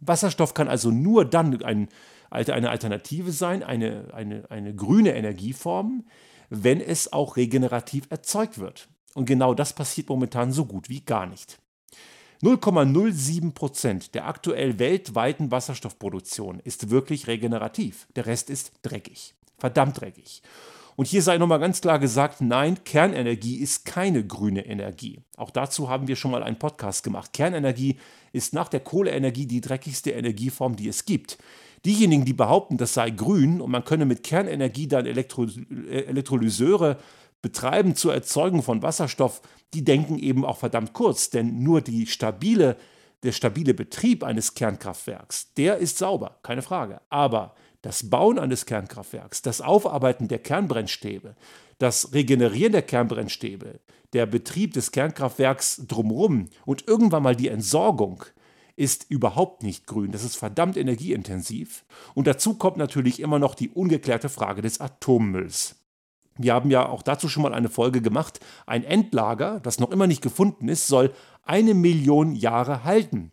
Wasserstoff 0.00 0.54
kann 0.54 0.68
also 0.68 0.90
nur 0.90 1.24
dann 1.24 1.62
ein, 1.62 1.88
eine 2.30 2.70
Alternative 2.70 3.32
sein, 3.32 3.62
eine, 3.62 4.12
eine, 4.12 4.50
eine 4.50 4.74
grüne 4.74 5.14
Energieform, 5.14 6.04
wenn 6.48 6.80
es 6.80 7.12
auch 7.12 7.36
regenerativ 7.36 8.06
erzeugt 8.10 8.58
wird. 8.58 8.88
Und 9.14 9.24
genau 9.24 9.54
das 9.54 9.72
passiert 9.72 10.08
momentan 10.08 10.52
so 10.52 10.66
gut 10.66 10.88
wie 10.88 11.00
gar 11.00 11.26
nicht. 11.26 11.58
0,07 12.42 13.52
Prozent 13.52 14.14
der 14.14 14.26
aktuell 14.26 14.78
weltweiten 14.78 15.50
Wasserstoffproduktion 15.50 16.60
ist 16.64 16.90
wirklich 16.90 17.26
regenerativ. 17.26 18.06
Der 18.14 18.26
Rest 18.26 18.50
ist 18.50 18.72
dreckig. 18.82 19.34
Verdammt 19.58 20.00
dreckig. 20.00 20.42
Und 20.96 21.06
hier 21.06 21.22
sei 21.22 21.36
nochmal 21.36 21.60
ganz 21.60 21.82
klar 21.82 21.98
gesagt, 21.98 22.40
nein, 22.40 22.82
Kernenergie 22.84 23.56
ist 23.56 23.84
keine 23.84 24.26
grüne 24.26 24.64
Energie. 24.64 25.20
Auch 25.36 25.50
dazu 25.50 25.90
haben 25.90 26.08
wir 26.08 26.16
schon 26.16 26.30
mal 26.30 26.42
einen 26.42 26.58
Podcast 26.58 27.04
gemacht. 27.04 27.34
Kernenergie 27.34 27.96
ist 28.32 28.54
nach 28.54 28.68
der 28.68 28.80
Kohleenergie 28.80 29.46
die 29.46 29.60
dreckigste 29.60 30.12
Energieform, 30.12 30.76
die 30.76 30.88
es 30.88 31.04
gibt. 31.04 31.36
Diejenigen, 31.84 32.24
die 32.24 32.32
behaupten, 32.32 32.78
das 32.78 32.94
sei 32.94 33.10
grün 33.10 33.60
und 33.60 33.70
man 33.70 33.84
könne 33.84 34.06
mit 34.06 34.24
Kernenergie 34.24 34.88
dann 34.88 35.06
Elektro 35.06 35.44
äh, 35.44 36.04
Elektrolyseure 36.06 36.98
betreiben 37.46 37.94
zur 37.94 38.12
Erzeugung 38.12 38.64
von 38.64 38.82
Wasserstoff, 38.82 39.40
die 39.72 39.84
denken 39.84 40.18
eben 40.18 40.44
auch 40.44 40.58
verdammt 40.58 40.94
kurz, 40.94 41.30
denn 41.30 41.62
nur 41.62 41.80
stabile, 42.06 42.76
der 43.22 43.30
stabile 43.30 43.72
Betrieb 43.72 44.24
eines 44.24 44.54
Kernkraftwerks, 44.54 45.54
der 45.54 45.76
ist 45.76 45.96
sauber, 45.98 46.40
keine 46.42 46.62
Frage. 46.62 47.00
Aber 47.08 47.54
das 47.82 48.10
Bauen 48.10 48.40
eines 48.40 48.66
Kernkraftwerks, 48.66 49.42
das 49.42 49.60
Aufarbeiten 49.60 50.26
der 50.26 50.40
Kernbrennstäbe, 50.40 51.36
das 51.78 52.12
Regenerieren 52.12 52.72
der 52.72 52.82
Kernbrennstäbe, 52.82 53.78
der 54.12 54.26
Betrieb 54.26 54.72
des 54.72 54.90
Kernkraftwerks 54.90 55.82
drumherum 55.86 56.48
und 56.64 56.88
irgendwann 56.88 57.22
mal 57.22 57.36
die 57.36 57.48
Entsorgung 57.48 58.24
ist 58.74 59.06
überhaupt 59.08 59.62
nicht 59.62 59.86
grün. 59.86 60.10
Das 60.10 60.24
ist 60.24 60.34
verdammt 60.34 60.76
energieintensiv. 60.76 61.84
Und 62.14 62.26
dazu 62.26 62.54
kommt 62.54 62.76
natürlich 62.76 63.20
immer 63.20 63.38
noch 63.38 63.54
die 63.54 63.68
ungeklärte 63.68 64.28
Frage 64.28 64.62
des 64.62 64.80
Atommülls. 64.80 65.76
Wir 66.38 66.54
haben 66.54 66.70
ja 66.70 66.88
auch 66.88 67.02
dazu 67.02 67.28
schon 67.28 67.42
mal 67.42 67.54
eine 67.54 67.68
Folge 67.68 68.02
gemacht. 68.02 68.40
Ein 68.66 68.84
Endlager, 68.84 69.60
das 69.60 69.78
noch 69.78 69.90
immer 69.90 70.06
nicht 70.06 70.22
gefunden 70.22 70.68
ist, 70.68 70.86
soll 70.86 71.12
eine 71.44 71.74
Million 71.74 72.34
Jahre 72.34 72.84
halten. 72.84 73.32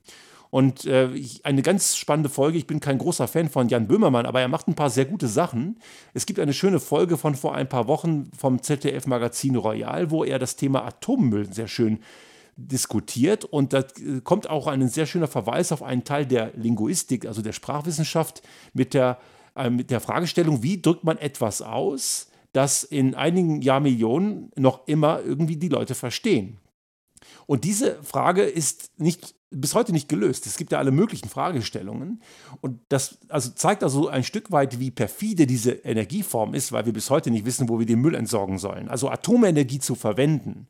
Und 0.50 0.86
äh, 0.86 1.10
eine 1.42 1.64
ganz 1.64 1.96
spannende 1.96 2.30
Folge. 2.30 2.60
Ich 2.60 2.68
bin 2.68 2.80
kein 2.80 3.00
großer 3.00 3.28
Fan 3.28 3.50
von 3.50 3.70
Jan 3.70 3.88
Böhmermann, 3.88 4.28
aber 4.28 4.40
er 4.40 4.48
macht 4.48 4.68
ein 4.68 4.76
paar 4.76 4.92
sehr 4.92 5.06
gute 5.06 5.28
Sachen. 5.28 5.80
Es 6.14 6.28
gibt 6.28 6.40
eine 6.40 6.54
schöne 6.54 6.80
Folge 6.80 7.18
von 7.18 7.34
vor 7.34 7.56
ein 7.56 7.68
paar 7.68 7.88
Wochen 7.88 8.30
vom 8.38 8.62
ZDF-Magazin 8.62 9.56
Royal, 9.56 10.12
wo 10.12 10.24
er 10.24 10.38
das 10.38 10.56
Thema 10.56 10.86
Atommüll 10.86 11.52
sehr 11.52 11.68
schön 11.68 12.02
diskutiert 12.56 13.46
und 13.46 13.74
da 13.74 13.80
äh, 13.80 14.22
kommt 14.24 14.50
auch 14.50 14.68
ein 14.68 14.88
sehr 14.88 15.06
schöner 15.06 15.28
Verweis 15.28 15.72
auf 15.72 15.82
einen 15.82 16.04
Teil 16.04 16.26
der 16.26 16.52
Linguistik, 16.56 17.26
also 17.26 17.42
der 17.42 17.54
Sprachwissenschaft, 17.54 18.44
mit 18.74 18.94
der, 18.94 19.18
äh, 19.56 19.70
mit 19.70 19.90
der 19.90 20.00
Fragestellung, 20.00 20.62
wie 20.62 20.82
drückt 20.82 21.04
man 21.04 21.18
etwas 21.18 21.62
aus, 21.62 22.30
das 22.54 22.84
in 22.84 23.16
einigen 23.16 23.62
Jahrmillionen 23.62 24.52
noch 24.56 24.88
immer 24.88 25.22
irgendwie 25.22 25.58
die 25.58 25.70
Leute 25.70 25.96
verstehen. 25.96 26.60
Und 27.46 27.64
diese 27.64 28.02
Frage 28.04 28.44
ist 28.44 28.92
nicht, 29.00 29.36
bis 29.50 29.76
heute 29.76 29.92
nicht 29.92 30.10
gelöst. 30.10 30.46
Es 30.46 30.58
gibt 30.58 30.72
ja 30.72 30.78
alle 30.78 30.92
möglichen 30.92 31.30
Fragestellungen. 31.30 32.22
Und 32.62 32.80
das 32.90 33.18
also 33.28 33.52
zeigt 33.52 33.84
also 33.84 34.08
ein 34.08 34.24
Stück 34.24 34.52
weit, 34.52 34.80
wie 34.80 34.92
perfide 34.92 35.48
diese 35.48 35.72
Energieform 35.72 36.54
ist, 36.54 36.72
weil 36.72 36.86
wir 36.86 36.94
bis 36.94 37.10
heute 37.10 37.32
nicht 37.32 37.46
wissen, 37.46 37.70
wo 37.70 37.80
wir 37.80 37.86
den 37.86 38.02
Müll 38.02 38.16
entsorgen 38.16 38.58
sollen. 38.58 38.88
Also 38.88 39.10
Atomenergie 39.10 39.80
zu 39.80 39.96
verwenden, 39.96 40.68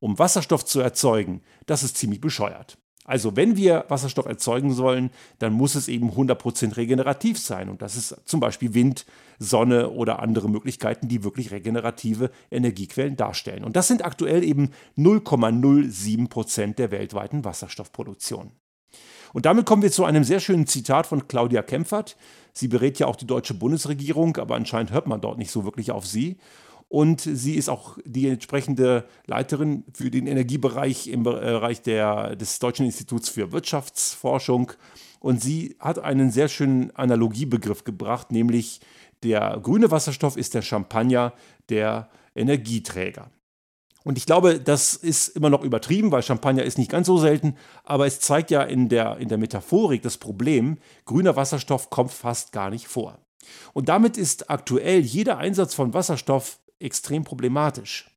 um 0.00 0.18
Wasserstoff 0.18 0.64
zu 0.64 0.80
erzeugen, 0.80 1.42
das 1.66 1.82
ist 1.82 1.96
ziemlich 1.96 2.20
bescheuert. 2.20 2.78
Also 3.06 3.36
wenn 3.36 3.56
wir 3.56 3.84
Wasserstoff 3.88 4.26
erzeugen 4.26 4.72
sollen, 4.72 5.10
dann 5.38 5.52
muss 5.52 5.74
es 5.76 5.88
eben 5.88 6.10
100% 6.10 6.76
regenerativ 6.76 7.38
sein. 7.38 7.68
Und 7.68 7.80
das 7.80 7.96
ist 7.96 8.16
zum 8.24 8.40
Beispiel 8.40 8.74
Wind, 8.74 9.06
Sonne 9.38 9.90
oder 9.90 10.20
andere 10.20 10.50
Möglichkeiten, 10.50 11.08
die 11.08 11.22
wirklich 11.22 11.50
regenerative 11.50 12.30
Energiequellen 12.50 13.16
darstellen. 13.16 13.64
Und 13.64 13.76
das 13.76 13.88
sind 13.88 14.04
aktuell 14.04 14.42
eben 14.42 14.70
0,07% 14.98 16.74
der 16.74 16.90
weltweiten 16.90 17.44
Wasserstoffproduktion. 17.44 18.50
Und 19.32 19.44
damit 19.46 19.66
kommen 19.66 19.82
wir 19.82 19.92
zu 19.92 20.04
einem 20.04 20.24
sehr 20.24 20.40
schönen 20.40 20.66
Zitat 20.66 21.06
von 21.06 21.28
Claudia 21.28 21.62
Kempfert. 21.62 22.16
Sie 22.52 22.68
berät 22.68 22.98
ja 22.98 23.06
auch 23.06 23.16
die 23.16 23.26
deutsche 23.26 23.54
Bundesregierung, 23.54 24.36
aber 24.38 24.54
anscheinend 24.54 24.92
hört 24.92 25.06
man 25.06 25.20
dort 25.20 25.38
nicht 25.38 25.50
so 25.50 25.64
wirklich 25.64 25.90
auf 25.90 26.06
sie 26.06 26.38
und 26.88 27.20
sie 27.20 27.54
ist 27.54 27.68
auch 27.68 27.98
die 28.04 28.28
entsprechende 28.28 29.04
Leiterin 29.26 29.84
für 29.92 30.10
den 30.10 30.26
Energiebereich 30.26 31.08
im 31.08 31.24
Bereich 31.24 31.82
der, 31.82 32.36
des 32.36 32.58
Deutschen 32.60 32.86
Instituts 32.86 33.28
für 33.28 33.50
Wirtschaftsforschung. 33.52 34.72
Und 35.18 35.42
sie 35.42 35.76
hat 35.80 35.98
einen 35.98 36.30
sehr 36.30 36.48
schönen 36.48 36.94
Analogiebegriff 36.94 37.82
gebracht, 37.82 38.30
nämlich 38.30 38.80
der 39.24 39.58
grüne 39.62 39.90
Wasserstoff 39.90 40.36
ist 40.36 40.54
der 40.54 40.62
Champagner 40.62 41.32
der 41.68 42.08
Energieträger. 42.36 43.30
Und 44.04 44.18
ich 44.18 44.26
glaube, 44.26 44.60
das 44.60 44.94
ist 44.94 45.28
immer 45.28 45.50
noch 45.50 45.64
übertrieben, 45.64 46.12
weil 46.12 46.22
Champagner 46.22 46.62
ist 46.62 46.78
nicht 46.78 46.92
ganz 46.92 47.08
so 47.08 47.18
selten, 47.18 47.56
aber 47.82 48.06
es 48.06 48.20
zeigt 48.20 48.52
ja 48.52 48.62
in 48.62 48.88
der, 48.88 49.16
in 49.16 49.28
der 49.28 49.38
Metaphorik 49.38 50.02
das 50.02 50.18
Problem, 50.18 50.78
grüner 51.06 51.34
Wasserstoff 51.34 51.90
kommt 51.90 52.12
fast 52.12 52.52
gar 52.52 52.70
nicht 52.70 52.86
vor. 52.86 53.18
Und 53.72 53.88
damit 53.88 54.16
ist 54.16 54.48
aktuell 54.48 55.00
jeder 55.00 55.38
Einsatz 55.38 55.74
von 55.74 55.92
Wasserstoff 55.92 56.60
extrem 56.78 57.24
problematisch. 57.24 58.10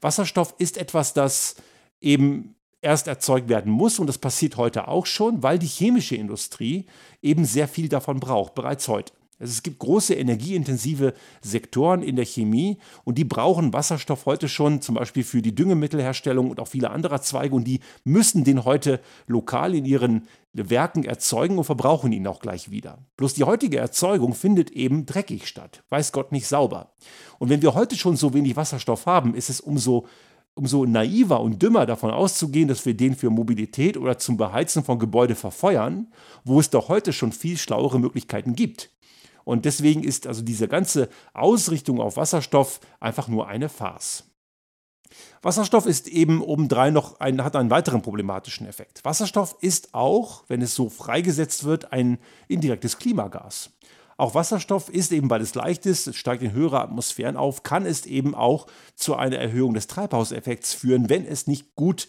Wasserstoff 0.00 0.54
ist 0.58 0.76
etwas, 0.76 1.12
das 1.14 1.56
eben 2.00 2.56
erst 2.82 3.06
erzeugt 3.06 3.48
werden 3.48 3.70
muss 3.70 3.98
und 3.98 4.06
das 4.06 4.18
passiert 4.18 4.56
heute 4.56 4.88
auch 4.88 5.06
schon, 5.06 5.42
weil 5.42 5.58
die 5.58 5.66
chemische 5.66 6.16
Industrie 6.16 6.86
eben 7.22 7.44
sehr 7.44 7.68
viel 7.68 7.88
davon 7.88 8.20
braucht, 8.20 8.54
bereits 8.54 8.88
heute. 8.88 9.12
Also 9.40 9.52
es 9.52 9.62
gibt 9.62 9.78
große 9.78 10.14
energieintensive 10.14 11.14
Sektoren 11.40 12.02
in 12.02 12.16
der 12.16 12.26
Chemie 12.26 12.76
und 13.04 13.16
die 13.16 13.24
brauchen 13.24 13.72
Wasserstoff 13.72 14.26
heute 14.26 14.48
schon, 14.48 14.82
zum 14.82 14.96
Beispiel 14.96 15.24
für 15.24 15.40
die 15.40 15.54
Düngemittelherstellung 15.54 16.50
und 16.50 16.60
auch 16.60 16.68
viele 16.68 16.90
andere 16.90 17.22
Zweige 17.22 17.54
und 17.54 17.64
die 17.64 17.80
müssen 18.04 18.44
den 18.44 18.66
heute 18.66 19.00
lokal 19.26 19.74
in 19.74 19.86
ihren 19.86 20.28
Werken 20.52 21.04
erzeugen 21.04 21.56
und 21.56 21.64
verbrauchen 21.64 22.12
ihn 22.12 22.26
auch 22.26 22.40
gleich 22.40 22.70
wieder. 22.70 22.98
Bloß 23.16 23.34
die 23.34 23.44
heutige 23.44 23.78
Erzeugung 23.78 24.34
findet 24.34 24.72
eben 24.72 25.06
dreckig 25.06 25.46
statt, 25.46 25.84
weiß 25.88 26.12
Gott 26.12 26.32
nicht 26.32 26.46
sauber. 26.46 26.92
Und 27.38 27.48
wenn 27.48 27.62
wir 27.62 27.74
heute 27.74 27.96
schon 27.96 28.16
so 28.16 28.34
wenig 28.34 28.56
Wasserstoff 28.56 29.06
haben, 29.06 29.34
ist 29.34 29.48
es 29.48 29.60
umso 29.60 30.06
umso 30.54 30.84
naiver 30.84 31.40
und 31.40 31.62
dümmer 31.62 31.86
davon 31.86 32.10
auszugehen, 32.10 32.68
dass 32.68 32.84
wir 32.84 32.94
den 32.94 33.14
für 33.14 33.30
Mobilität 33.30 33.96
oder 33.96 34.18
zum 34.18 34.36
Beheizen 34.36 34.84
von 34.84 34.98
Gebäude 34.98 35.34
verfeuern, 35.34 36.08
wo 36.44 36.60
es 36.60 36.68
doch 36.68 36.88
heute 36.88 37.12
schon 37.12 37.32
viel 37.32 37.56
schlauere 37.56 37.98
Möglichkeiten 37.98 38.54
gibt. 38.54 38.90
Und 39.44 39.64
deswegen 39.64 40.02
ist 40.02 40.26
also 40.26 40.42
diese 40.42 40.68
ganze 40.68 41.08
Ausrichtung 41.32 42.00
auf 42.00 42.16
Wasserstoff 42.16 42.80
einfach 43.00 43.28
nur 43.28 43.48
eine 43.48 43.68
Farce. 43.68 44.24
Wasserstoff 45.42 45.86
ist 45.86 46.08
eben 46.08 46.42
obendrein 46.42 46.92
noch 46.92 47.18
ein, 47.18 47.42
hat 47.42 47.56
einen 47.56 47.70
weiteren 47.70 48.02
problematischen 48.02 48.66
Effekt. 48.66 49.04
Wasserstoff 49.04 49.56
ist 49.60 49.94
auch, 49.94 50.44
wenn 50.48 50.62
es 50.62 50.74
so 50.74 50.88
freigesetzt 50.88 51.64
wird, 51.64 51.92
ein 51.92 52.18
indirektes 52.48 52.98
Klimagas. 52.98 53.70
Auch 54.20 54.34
Wasserstoff 54.34 54.90
ist 54.90 55.12
eben, 55.12 55.30
weil 55.30 55.40
es 55.40 55.54
leicht 55.54 55.86
ist, 55.86 56.06
es 56.06 56.16
steigt 56.16 56.42
in 56.42 56.52
höhere 56.52 56.82
Atmosphären 56.82 57.38
auf, 57.38 57.62
kann 57.62 57.86
es 57.86 58.04
eben 58.04 58.34
auch 58.34 58.66
zu 58.94 59.16
einer 59.16 59.38
Erhöhung 59.38 59.72
des 59.72 59.86
Treibhauseffekts 59.86 60.74
führen, 60.74 61.08
wenn 61.08 61.24
es 61.24 61.46
nicht 61.46 61.74
gut 61.74 62.06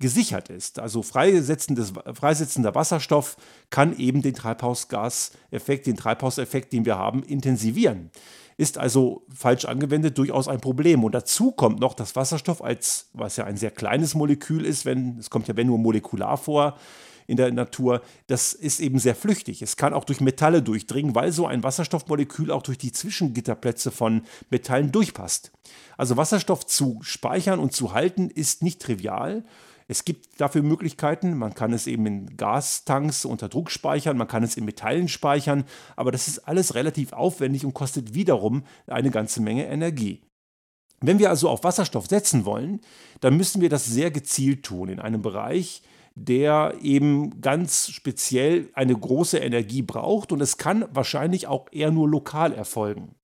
gesichert 0.00 0.50
ist. 0.50 0.78
Also 0.78 1.02
freisetzender 1.02 2.74
Wasserstoff 2.74 3.36
kann 3.70 3.96
eben 3.96 4.22
den 4.22 4.34
Treibhausgaseffekt, 4.34 5.86
den 5.86 5.96
Treibhauseffekt, 5.96 6.72
den 6.72 6.84
wir 6.84 6.98
haben, 6.98 7.22
intensivieren. 7.22 8.10
Ist 8.56 8.78
also 8.78 9.26
falsch 9.34 9.64
angewendet 9.64 10.16
durchaus 10.18 10.46
ein 10.46 10.60
Problem. 10.60 11.04
Und 11.04 11.12
dazu 11.12 11.52
kommt 11.52 11.80
noch, 11.80 11.94
dass 11.94 12.14
Wasserstoff 12.16 12.62
als, 12.62 13.08
was 13.12 13.36
ja 13.36 13.44
ein 13.44 13.56
sehr 13.56 13.70
kleines 13.70 14.14
Molekül 14.14 14.64
ist, 14.64 14.84
wenn, 14.84 15.18
es 15.18 15.30
kommt 15.30 15.48
ja 15.48 15.56
wenn 15.56 15.66
nur 15.66 15.78
molekular 15.78 16.36
vor, 16.36 16.76
in 17.26 17.36
der 17.36 17.50
Natur, 17.52 18.02
das 18.26 18.52
ist 18.52 18.80
eben 18.80 18.98
sehr 18.98 19.14
flüchtig. 19.14 19.62
Es 19.62 19.76
kann 19.76 19.94
auch 19.94 20.04
durch 20.04 20.20
Metalle 20.20 20.62
durchdringen, 20.62 21.14
weil 21.14 21.32
so 21.32 21.46
ein 21.46 21.62
Wasserstoffmolekül 21.62 22.50
auch 22.50 22.62
durch 22.62 22.78
die 22.78 22.92
Zwischengitterplätze 22.92 23.90
von 23.90 24.22
Metallen 24.50 24.92
durchpasst. 24.92 25.50
Also 25.96 26.16
Wasserstoff 26.16 26.66
zu 26.66 26.98
speichern 27.02 27.60
und 27.60 27.72
zu 27.72 27.94
halten 27.94 28.30
ist 28.30 28.62
nicht 28.62 28.82
trivial 28.82 29.44
es 29.86 30.04
gibt 30.04 30.40
dafür 30.40 30.62
Möglichkeiten. 30.62 31.36
Man 31.36 31.54
kann 31.54 31.72
es 31.72 31.86
eben 31.86 32.06
in 32.06 32.36
Gastanks 32.36 33.24
unter 33.24 33.48
Druck 33.48 33.70
speichern, 33.70 34.16
man 34.16 34.28
kann 34.28 34.42
es 34.42 34.56
in 34.56 34.64
Metallen 34.64 35.08
speichern, 35.08 35.64
aber 35.96 36.10
das 36.10 36.28
ist 36.28 36.40
alles 36.40 36.74
relativ 36.74 37.12
aufwendig 37.12 37.64
und 37.64 37.74
kostet 37.74 38.14
wiederum 38.14 38.64
eine 38.86 39.10
ganze 39.10 39.42
Menge 39.42 39.66
Energie. 39.66 40.22
Wenn 41.00 41.18
wir 41.18 41.28
also 41.28 41.50
auf 41.50 41.64
Wasserstoff 41.64 42.06
setzen 42.06 42.46
wollen, 42.46 42.80
dann 43.20 43.36
müssen 43.36 43.60
wir 43.60 43.68
das 43.68 43.84
sehr 43.84 44.10
gezielt 44.10 44.64
tun 44.64 44.88
in 44.88 45.00
einem 45.00 45.20
Bereich, 45.20 45.82
der 46.14 46.76
eben 46.80 47.40
ganz 47.40 47.88
speziell 47.88 48.70
eine 48.72 48.96
große 48.96 49.38
Energie 49.38 49.82
braucht 49.82 50.32
und 50.32 50.40
es 50.40 50.56
kann 50.56 50.86
wahrscheinlich 50.92 51.46
auch 51.46 51.66
eher 51.72 51.90
nur 51.90 52.08
lokal 52.08 52.52
erfolgen. 52.52 53.16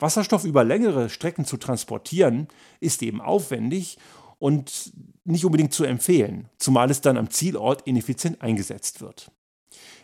Wasserstoff 0.00 0.44
über 0.44 0.64
längere 0.64 1.10
Strecken 1.10 1.44
zu 1.44 1.58
transportieren 1.58 2.48
ist 2.80 3.02
eben 3.02 3.20
aufwendig 3.20 3.98
und 4.38 4.92
nicht 5.28 5.44
unbedingt 5.44 5.72
zu 5.72 5.84
empfehlen, 5.84 6.48
zumal 6.58 6.90
es 6.90 7.00
dann 7.00 7.16
am 7.16 7.30
Zielort 7.30 7.82
ineffizient 7.82 8.42
eingesetzt 8.42 9.00
wird. 9.00 9.30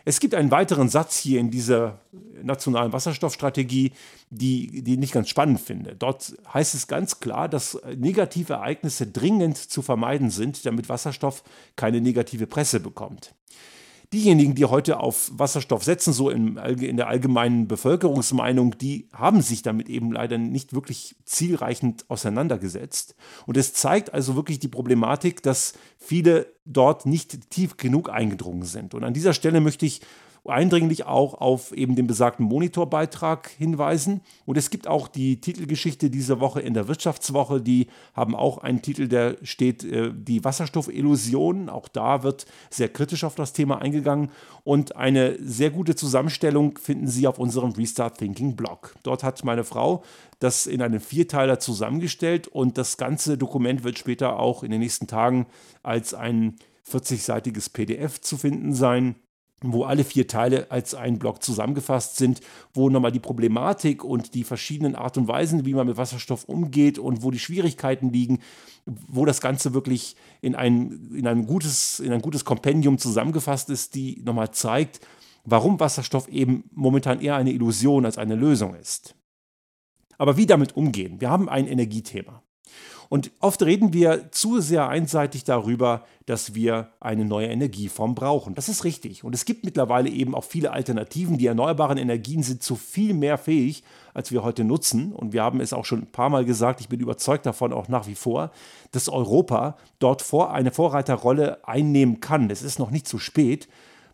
Es 0.07 0.19
gibt 0.19 0.35
einen 0.35 0.51
weiteren 0.51 0.87
Satz 0.87 1.17
hier 1.17 1.39
in 1.39 1.49
dieser 1.49 1.99
nationalen 2.43 2.93
Wasserstoffstrategie, 2.93 3.91
die, 4.29 4.83
die 4.83 4.93
ich 4.93 4.99
nicht 4.99 5.13
ganz 5.13 5.29
spannend 5.29 5.59
finde. 5.59 5.95
Dort 5.95 6.35
heißt 6.53 6.75
es 6.75 6.87
ganz 6.87 7.19
klar, 7.19 7.49
dass 7.49 7.79
negative 7.97 8.53
Ereignisse 8.53 9.07
dringend 9.07 9.57
zu 9.57 9.81
vermeiden 9.81 10.29
sind, 10.29 10.65
damit 10.67 10.89
Wasserstoff 10.89 11.43
keine 11.75 12.01
negative 12.01 12.45
Presse 12.45 12.79
bekommt 12.79 13.33
diejenigen, 14.15 14.55
die 14.55 14.63
heute 14.65 15.01
auf 15.01 15.29
Wasserstoff 15.33 15.83
setzen, 15.83 16.13
so 16.13 16.29
in, 16.29 16.55
in, 16.57 16.95
der 16.95 17.09
allgemeinen 17.09 17.67
Bevölkerungsmeinung, 17.67 18.77
die 18.77 19.09
haben 19.11 19.41
sich 19.41 19.61
damit 19.61 19.89
eben 19.89 20.11
leider 20.13 20.37
nicht 20.37 20.73
wirklich 20.73 21.17
zielreichend 21.25 22.05
auseinandergesetzt. 22.07 23.15
Und 23.45 23.57
es 23.57 23.73
zeigt 23.73 24.13
also 24.13 24.37
wirklich 24.37 24.59
die 24.59 24.69
Problematik, 24.69 25.43
dass 25.43 25.73
viele 25.97 26.47
dort 26.63 27.05
nicht 27.05 27.51
tief 27.51 27.75
genug 27.75 28.09
eingedrungen 28.09 28.63
sind. 28.63 28.93
Und 28.93 29.03
an 29.03 29.13
dieser 29.13 29.33
Stelle 29.33 29.59
möchte 29.59 29.85
ich 29.85 29.99
eindringlich 30.47 31.05
auch 31.05 31.33
auf 31.35 31.71
eben 31.71 31.95
den 31.95 32.07
besagten 32.07 32.45
Monitorbeitrag 32.45 33.49
hinweisen. 33.49 34.21
Und 34.45 34.57
es 34.57 34.69
gibt 34.69 34.87
auch 34.87 35.07
die 35.07 35.41
Titelgeschichte 35.41 36.09
dieser 36.09 36.39
Woche 36.39 36.61
in 36.61 36.73
der 36.73 36.87
Wirtschaftswoche, 36.87 37.61
die 37.61 37.87
haben 38.13 38.35
auch 38.35 38.59
einen 38.59 38.81
Titel, 38.81 39.07
der 39.07 39.37
steht 39.43 39.83
äh, 39.83 40.11
die 40.13 40.43
Wasserstoffillusion. 40.43 41.69
Auch 41.69 41.87
da 41.87 42.23
wird 42.23 42.45
sehr 42.69 42.89
kritisch 42.89 43.23
auf 43.23 43.35
das 43.35 43.53
Thema 43.53 43.81
eingegangen. 43.81 44.29
Und 44.63 44.95
eine 44.95 45.37
sehr 45.41 45.71
gute 45.71 45.95
Zusammenstellung 45.95 46.77
finden 46.77 47.07
Sie 47.07 47.27
auf 47.27 47.39
unserem 47.39 47.71
Restart 47.71 48.17
Thinking 48.17 48.55
Blog. 48.55 48.95
Dort 49.03 49.23
hat 49.23 49.43
meine 49.43 49.63
Frau 49.63 50.03
das 50.39 50.67
in 50.67 50.81
einem 50.81 50.99
Vierteiler 50.99 51.59
zusammengestellt 51.59 52.47
und 52.47 52.77
das 52.77 52.97
ganze 52.97 53.37
Dokument 53.37 53.83
wird 53.83 53.97
später 53.97 54.37
auch 54.37 54.63
in 54.63 54.71
den 54.71 54.81
nächsten 54.81 55.07
Tagen 55.07 55.47
als 55.81 56.13
ein 56.13 56.57
40-seitiges 56.91 57.69
PDF 57.69 58.21
zu 58.21 58.37
finden 58.37 58.73
sein 58.73 59.15
wo 59.61 59.83
alle 59.83 60.03
vier 60.03 60.27
Teile 60.27 60.69
als 60.69 60.93
ein 60.95 61.17
Block 61.17 61.41
zusammengefasst 61.41 62.17
sind, 62.17 62.41
wo 62.73 62.89
nochmal 62.89 63.11
die 63.11 63.19
Problematik 63.19 64.03
und 64.03 64.33
die 64.33 64.43
verschiedenen 64.43 64.95
Art 64.95 65.17
und 65.17 65.27
Weisen, 65.27 65.65
wie 65.65 65.73
man 65.73 65.87
mit 65.87 65.97
Wasserstoff 65.97 66.43
umgeht 66.45 66.99
und 66.99 67.23
wo 67.23 67.31
die 67.31 67.39
Schwierigkeiten 67.39 68.11
liegen, 68.11 68.39
wo 68.85 69.25
das 69.25 69.41
Ganze 69.41 69.73
wirklich 69.73 70.15
in 70.41 70.55
ein, 70.55 71.09
in 71.15 71.25
ein, 71.27 71.47
gutes, 71.47 71.99
in 71.99 72.11
ein 72.11 72.21
gutes 72.21 72.45
Kompendium 72.45 72.97
zusammengefasst 72.97 73.69
ist, 73.69 73.95
die 73.95 74.21
nochmal 74.23 74.51
zeigt, 74.51 74.99
warum 75.45 75.79
Wasserstoff 75.79 76.27
eben 76.27 76.65
momentan 76.73 77.21
eher 77.21 77.35
eine 77.35 77.51
Illusion 77.51 78.05
als 78.05 78.17
eine 78.17 78.35
Lösung 78.35 78.75
ist. 78.75 79.15
Aber 80.17 80.37
wie 80.37 80.45
damit 80.45 80.75
umgehen? 80.75 81.19
Wir 81.19 81.29
haben 81.29 81.49
ein 81.49 81.67
Energiethema. 81.67 82.41
Und 83.09 83.31
oft 83.39 83.61
reden 83.61 83.93
wir 83.93 84.31
zu 84.31 84.61
sehr 84.61 84.89
einseitig 84.89 85.43
darüber, 85.43 86.05
dass 86.25 86.55
wir 86.55 86.89
eine 86.99 87.25
neue 87.25 87.47
Energieform 87.47 88.15
brauchen. 88.15 88.55
Das 88.55 88.69
ist 88.69 88.83
richtig. 88.83 89.23
Und 89.23 89.35
es 89.35 89.45
gibt 89.45 89.63
mittlerweile 89.63 90.09
eben 90.09 90.33
auch 90.33 90.43
viele 90.43 90.71
Alternativen. 90.71 91.37
Die 91.37 91.45
erneuerbaren 91.45 91.97
Energien 91.97 92.43
sind 92.43 92.63
zu 92.63 92.75
viel 92.75 93.13
mehr 93.13 93.37
fähig, 93.37 93.83
als 94.13 94.31
wir 94.31 94.43
heute 94.43 94.63
nutzen. 94.63 95.13
Und 95.13 95.33
wir 95.33 95.43
haben 95.43 95.61
es 95.61 95.73
auch 95.73 95.85
schon 95.85 95.99
ein 95.99 96.11
paar 96.11 96.29
Mal 96.29 96.45
gesagt, 96.45 96.81
ich 96.81 96.89
bin 96.89 96.99
überzeugt 96.99 97.45
davon 97.45 97.73
auch 97.73 97.87
nach 97.87 98.07
wie 98.07 98.15
vor, 98.15 98.51
dass 98.91 99.09
Europa 99.09 99.77
dort 99.99 100.21
vor 100.21 100.51
eine 100.53 100.71
Vorreiterrolle 100.71 101.67
einnehmen 101.67 102.19
kann. 102.19 102.49
Es 102.49 102.63
ist 102.63 102.79
noch 102.79 102.91
nicht 102.91 103.07
zu 103.07 103.19
spät. 103.19 103.67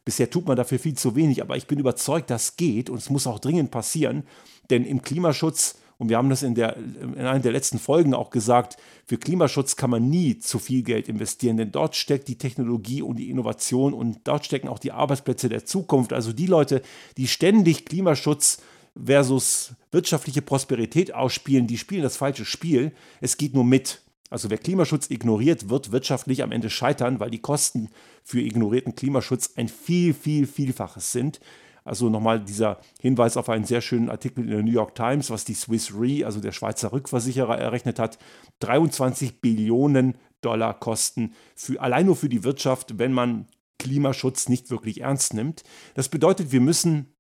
Bisher 0.03 0.29
tut 0.29 0.47
man 0.47 0.57
dafür 0.57 0.79
viel 0.79 0.95
zu 0.95 1.15
wenig, 1.15 1.41
aber 1.41 1.55
ich 1.57 1.67
bin 1.67 1.79
überzeugt, 1.79 2.29
das 2.29 2.57
geht 2.57 2.89
und 2.89 2.97
es 2.97 3.09
muss 3.11 3.27
auch 3.27 3.37
dringend 3.37 3.69
passieren, 3.69 4.23
denn 4.71 4.83
im 4.83 5.03
Klimaschutz 5.03 5.75
und 6.01 6.09
wir 6.09 6.17
haben 6.17 6.31
das 6.31 6.41
in, 6.41 6.55
der, 6.55 6.77
in 6.77 7.19
einer 7.19 7.37
der 7.37 7.51
letzten 7.51 7.77
Folgen 7.77 8.15
auch 8.15 8.31
gesagt, 8.31 8.77
für 9.05 9.19
Klimaschutz 9.19 9.75
kann 9.75 9.91
man 9.91 10.09
nie 10.09 10.39
zu 10.39 10.57
viel 10.57 10.81
Geld 10.81 11.07
investieren, 11.07 11.57
denn 11.57 11.71
dort 11.71 11.95
steckt 11.95 12.27
die 12.27 12.39
Technologie 12.39 13.03
und 13.03 13.17
die 13.17 13.29
Innovation 13.29 13.93
und 13.93 14.17
dort 14.23 14.43
stecken 14.43 14.67
auch 14.67 14.79
die 14.79 14.93
Arbeitsplätze 14.93 15.47
der 15.47 15.63
Zukunft. 15.63 16.11
Also 16.11 16.33
die 16.33 16.47
Leute, 16.47 16.81
die 17.17 17.27
ständig 17.27 17.85
Klimaschutz 17.85 18.63
versus 18.95 19.73
wirtschaftliche 19.91 20.41
Prosperität 20.41 21.13
ausspielen, 21.13 21.67
die 21.67 21.77
spielen 21.77 22.01
das 22.01 22.17
falsche 22.17 22.45
Spiel. 22.45 22.93
Es 23.19 23.37
geht 23.37 23.53
nur 23.53 23.63
mit. 23.63 24.01
Also 24.31 24.49
wer 24.49 24.57
Klimaschutz 24.57 25.11
ignoriert, 25.11 25.69
wird 25.69 25.91
wirtschaftlich 25.91 26.41
am 26.41 26.51
Ende 26.51 26.71
scheitern, 26.71 27.19
weil 27.19 27.29
die 27.29 27.43
Kosten 27.43 27.89
für 28.23 28.41
ignorierten 28.41 28.95
Klimaschutz 28.95 29.51
ein 29.55 29.67
viel, 29.67 30.15
viel, 30.15 30.47
vielfaches 30.47 31.11
sind. 31.11 31.39
Also 31.83 32.09
nochmal 32.09 32.39
dieser 32.39 32.79
Hinweis 32.99 33.37
auf 33.37 33.49
einen 33.49 33.65
sehr 33.65 33.81
schönen 33.81 34.09
Artikel 34.09 34.43
in 34.43 34.51
der 34.51 34.63
New 34.63 34.71
York 34.71 34.95
Times, 34.95 35.29
was 35.29 35.45
die 35.45 35.53
Swiss 35.53 35.93
Re, 35.93 36.25
also 36.25 36.39
der 36.39 36.51
Schweizer 36.51 36.91
Rückversicherer, 36.91 37.57
errechnet 37.57 37.97
hat. 37.97 38.19
23 38.59 39.41
Billionen 39.41 40.15
Dollar 40.41 40.79
Kosten 40.79 41.33
für, 41.55 41.81
allein 41.81 42.05
nur 42.05 42.15
für 42.15 42.29
die 42.29 42.43
Wirtschaft, 42.43 42.97
wenn 42.99 43.13
man 43.13 43.47
Klimaschutz 43.79 44.47
nicht 44.47 44.69
wirklich 44.69 45.01
ernst 45.01 45.33
nimmt. 45.33 45.63
Das 45.95 46.09
bedeutet, 46.09 46.51
wir 46.51 46.61
müssen 46.61 47.10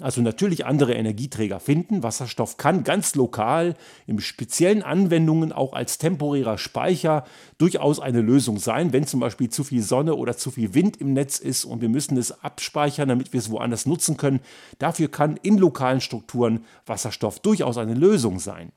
also 0.00 0.22
natürlich 0.22 0.64
andere 0.64 0.94
Energieträger 0.94 1.60
finden. 1.60 2.02
Wasserstoff 2.02 2.56
kann 2.56 2.82
ganz 2.82 3.14
lokal 3.14 3.74
in 4.06 4.20
speziellen 4.20 4.82
Anwendungen 4.82 5.52
auch 5.52 5.74
als 5.74 5.98
temporärer 5.98 6.58
Speicher 6.58 7.24
durchaus 7.58 8.00
eine 8.00 8.20
Lösung 8.20 8.58
sein, 8.58 8.92
wenn 8.92 9.06
zum 9.06 9.20
Beispiel 9.20 9.50
zu 9.50 9.64
viel 9.64 9.82
Sonne 9.82 10.14
oder 10.14 10.36
zu 10.36 10.50
viel 10.50 10.74
Wind 10.74 10.96
im 10.96 11.12
Netz 11.12 11.38
ist 11.38 11.64
und 11.64 11.82
wir 11.82 11.88
müssen 11.88 12.16
es 12.16 12.42
abspeichern, 12.42 13.08
damit 13.08 13.32
wir 13.32 13.38
es 13.38 13.50
woanders 13.50 13.86
nutzen 13.86 14.16
können. 14.16 14.40
Dafür 14.78 15.08
kann 15.08 15.38
in 15.42 15.58
lokalen 15.58 16.00
Strukturen 16.00 16.64
Wasserstoff 16.86 17.40
durchaus 17.40 17.76
eine 17.76 17.94
Lösung 17.94 18.38
sein. 18.38 18.72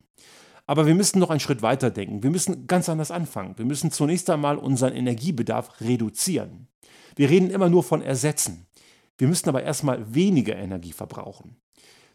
Aber 0.68 0.88
wir 0.88 0.96
müssen 0.96 1.20
noch 1.20 1.30
einen 1.30 1.40
Schritt 1.40 1.62
weiter 1.62 1.92
denken. 1.92 2.24
Wir 2.24 2.32
müssen 2.32 2.68
ganz 2.68 2.90
anders 2.90 3.12
anfangen. 3.12 3.54
Wir 3.58 3.66
müssen 3.66 3.92
zunächst 3.92 4.30
einmal 4.30 4.58
unseren 4.58 4.94
Energiebedarf 4.94 5.80
reduzieren. 5.80 6.68
Wir 7.16 7.30
reden 7.30 7.52
immer 7.52 7.70
nur 7.70 7.84
von 7.84 8.02
Ersetzen. 8.02 8.66
Wir 9.18 9.28
müssen 9.28 9.50
aber 9.50 9.64
erstmal 9.64 10.14
weniger 10.14 10.56
Energie 10.56 10.94
verbrauchen. 10.94 11.62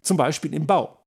Zum 0.03 0.17
Beispiel 0.17 0.55
im 0.55 0.67
Bau. 0.67 1.01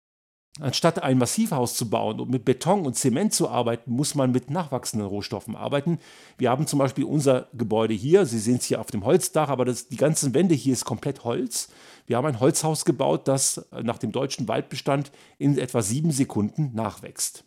Anstatt 0.60 1.02
ein 1.02 1.18
Massivhaus 1.18 1.76
zu 1.76 1.90
bauen 1.90 2.20
und 2.20 2.30
mit 2.30 2.46
Beton 2.46 2.86
und 2.86 2.96
Zement 2.96 3.34
zu 3.34 3.50
arbeiten, 3.50 3.92
muss 3.92 4.14
man 4.14 4.32
mit 4.32 4.52
nachwachsenden 4.52 5.08
Rohstoffen 5.08 5.56
arbeiten. 5.56 5.98
Wir 6.38 6.52
haben 6.52 6.68
zum 6.68 6.78
Beispiel 6.78 7.06
unser 7.06 7.48
Gebäude 7.54 7.96
hier, 7.96 8.28
Sie 8.28 8.38
sehen 8.38 8.58
es 8.58 8.66
hier 8.66 8.80
auf 8.80 8.92
dem 8.92 9.04
Holzdach, 9.04 9.50
aber 9.50 9.66
das, 9.66 9.88
die 9.88 9.98
ganzen 9.98 10.36
Wände 10.36 10.54
hier 10.54 10.74
ist 10.74 10.86
komplett 10.86 11.24
Holz. 11.24 11.70
Wir 12.06 12.18
haben 12.18 12.28
ein 12.28 12.40
Holzhaus 12.40 12.86
gebaut, 12.86 13.28
das 13.28 13.66
nach 13.82 13.98
dem 13.98 14.12
deutschen 14.12 14.48
Waldbestand 14.48 15.12
in 15.40 15.58
etwa 15.58 15.82
sieben 15.82 16.12
Sekunden 16.12 16.70
nachwächst. 16.76 17.46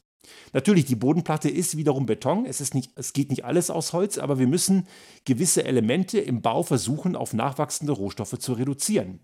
Natürlich, 0.52 0.84
die 0.84 0.96
Bodenplatte 0.96 1.48
ist 1.48 1.76
wiederum 1.76 2.06
Beton. 2.06 2.46
Es, 2.46 2.60
ist 2.60 2.74
nicht, 2.74 2.92
es 2.96 3.12
geht 3.12 3.30
nicht 3.30 3.44
alles 3.44 3.70
aus 3.70 3.92
Holz, 3.92 4.18
aber 4.18 4.38
wir 4.38 4.46
müssen 4.46 4.86
gewisse 5.24 5.64
Elemente 5.64 6.18
im 6.18 6.42
Bau 6.42 6.62
versuchen, 6.62 7.16
auf 7.16 7.32
nachwachsende 7.32 7.92
Rohstoffe 7.92 8.38
zu 8.38 8.52
reduzieren. 8.52 9.20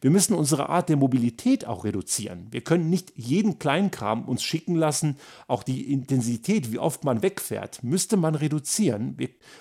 Wir 0.00 0.10
müssen 0.10 0.34
unsere 0.34 0.68
Art 0.68 0.88
der 0.88 0.96
Mobilität 0.96 1.66
auch 1.66 1.84
reduzieren. 1.84 2.48
Wir 2.50 2.62
können 2.62 2.90
nicht 2.90 3.12
jeden 3.16 3.58
Kleinkram 3.58 4.24
uns 4.24 4.42
schicken 4.42 4.74
lassen. 4.74 5.16
Auch 5.46 5.62
die 5.62 5.92
Intensität, 5.92 6.72
wie 6.72 6.78
oft 6.78 7.04
man 7.04 7.22
wegfährt, 7.22 7.82
müsste 7.82 8.16
man 8.16 8.34
reduzieren. 8.34 9.16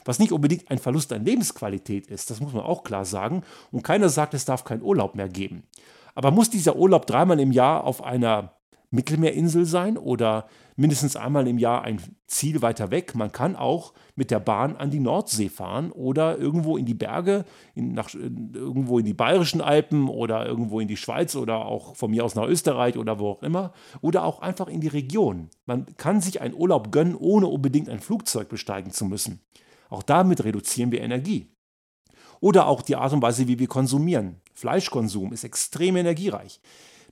Was 0.06 0.20
nicht 0.20 0.32
unbedingt 0.32 0.70
ein 0.70 0.80
Verlust 0.80 1.14
an 1.14 1.26
Lebensqualität 1.26 2.08
ist, 2.08 2.30
das 2.30 2.40
muss 2.40 2.54
man 2.54 2.64
auch 2.64 2.84
klar 2.84 3.06
sagen. 3.06 3.44
Und 3.72 3.84
keiner 3.84 4.10
sagt, 4.10 4.34
es 4.34 4.46
darf 4.46 4.64
keinen 4.64 4.82
Urlaub 4.82 5.16
mehr 5.16 5.30
geben. 5.30 5.64
Aber 6.16 6.32
muss 6.32 6.50
dieser 6.50 6.76
Urlaub 6.76 7.06
dreimal 7.06 7.40
im 7.40 7.52
Jahr 7.52 7.84
auf 7.84 8.04
einer 8.04 8.54
Mittelmeerinsel 8.92 9.66
sein 9.66 9.98
oder 9.98 10.48
mindestens 10.76 11.16
einmal 11.16 11.48
im 11.48 11.58
Jahr 11.58 11.84
ein 11.84 12.02
Ziel 12.28 12.62
weiter 12.62 12.92
weg. 12.92 13.16
Man 13.16 13.32
kann 13.32 13.56
auch 13.56 13.94
mit 14.16 14.32
der 14.32 14.42
Bahn 14.42 14.76
an 14.76 14.92
die 14.92 15.00
Nordsee 15.00 15.48
fahren 15.48 15.92
oder 15.92 16.38
irgendwo 16.38 16.76
in 16.76 16.86
die 16.86 16.94
Berge, 16.94 17.46
in, 17.74 17.94
nach, 17.94 18.14
irgendwo 18.14 19.00
in 19.00 19.06
die 19.06 19.14
bayerischen 19.14 19.62
Alpen 19.62 20.10
oder 20.10 20.46
irgendwo 20.46 20.82
in 20.82 20.90
die 20.90 20.98
Schweiz 20.98 21.36
oder 21.36 21.66
auch 21.66 21.96
von 21.96 22.12
mir 22.12 22.26
aus 22.26 22.36
nach 22.36 22.48
Österreich 22.48 22.98
oder 22.98 23.18
wo 23.18 23.30
auch 23.30 23.44
immer 23.44 23.72
oder 24.02 24.26
auch 24.26 24.42
einfach 24.42 24.68
in 24.68 24.82
die 24.82 24.90
Region. 24.90 25.50
Man 25.66 25.86
kann 25.96 26.20
sich 26.20 26.42
einen 26.42 26.54
Urlaub 26.54 26.92
gönnen, 26.92 27.16
ohne 27.16 27.48
unbedingt 27.48 27.90
ein 27.90 28.00
Flugzeug 28.00 28.50
besteigen 28.50 28.92
zu 28.92 29.06
müssen. 29.06 29.40
Auch 29.90 30.04
damit 30.04 30.44
reduzieren 30.44 30.92
wir 30.92 31.02
Energie. 31.02 31.48
Oder 32.42 32.68
auch 32.68 32.82
die 32.82 32.96
Art 32.96 33.14
und 33.14 33.22
Weise, 33.22 33.48
wie 33.48 33.60
wir 33.60 33.68
konsumieren. 33.68 34.42
Fleischkonsum 34.54 35.32
ist 35.32 35.44
extrem 35.44 35.96
energiereich. 35.96 36.60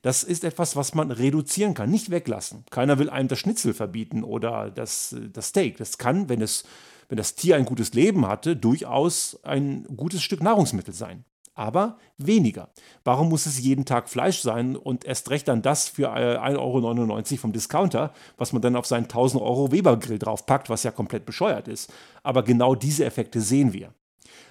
Das 0.01 0.23
ist 0.23 0.43
etwas, 0.43 0.75
was 0.75 0.93
man 0.95 1.11
reduzieren 1.11 1.73
kann, 1.73 1.89
nicht 1.89 2.09
weglassen. 2.09 2.63
Keiner 2.69 2.99
will 2.99 3.09
einem 3.09 3.27
das 3.27 3.39
Schnitzel 3.39 3.73
verbieten 3.73 4.23
oder 4.23 4.71
das, 4.71 5.15
das 5.33 5.49
Steak. 5.49 5.77
Das 5.77 5.97
kann, 5.97 6.29
wenn, 6.29 6.41
es, 6.41 6.63
wenn 7.09 7.17
das 7.17 7.35
Tier 7.35 7.55
ein 7.55 7.65
gutes 7.65 7.93
Leben 7.93 8.27
hatte, 8.27 8.55
durchaus 8.55 9.39
ein 9.43 9.85
gutes 9.95 10.21
Stück 10.21 10.41
Nahrungsmittel 10.41 10.93
sein. 10.93 11.25
Aber 11.53 11.97
weniger. 12.17 12.69
Warum 13.03 13.27
muss 13.27 13.45
es 13.45 13.59
jeden 13.59 13.83
Tag 13.83 14.07
Fleisch 14.07 14.39
sein 14.39 14.77
und 14.77 15.03
erst 15.03 15.29
recht 15.29 15.49
dann 15.49 15.61
das 15.61 15.89
für 15.89 16.09
1,99 16.13 16.57
Euro 16.57 17.37
vom 17.37 17.51
Discounter, 17.51 18.13
was 18.37 18.53
man 18.53 18.61
dann 18.61 18.77
auf 18.77 18.85
seinen 18.85 19.03
1000 19.03 19.43
Euro 19.43 19.69
Weber-Grill 19.69 20.19
draufpackt, 20.19 20.69
was 20.69 20.83
ja 20.83 20.91
komplett 20.91 21.25
bescheuert 21.25 21.67
ist. 21.67 21.91
Aber 22.23 22.43
genau 22.43 22.75
diese 22.75 23.03
Effekte 23.03 23.41
sehen 23.41 23.73
wir. 23.73 23.93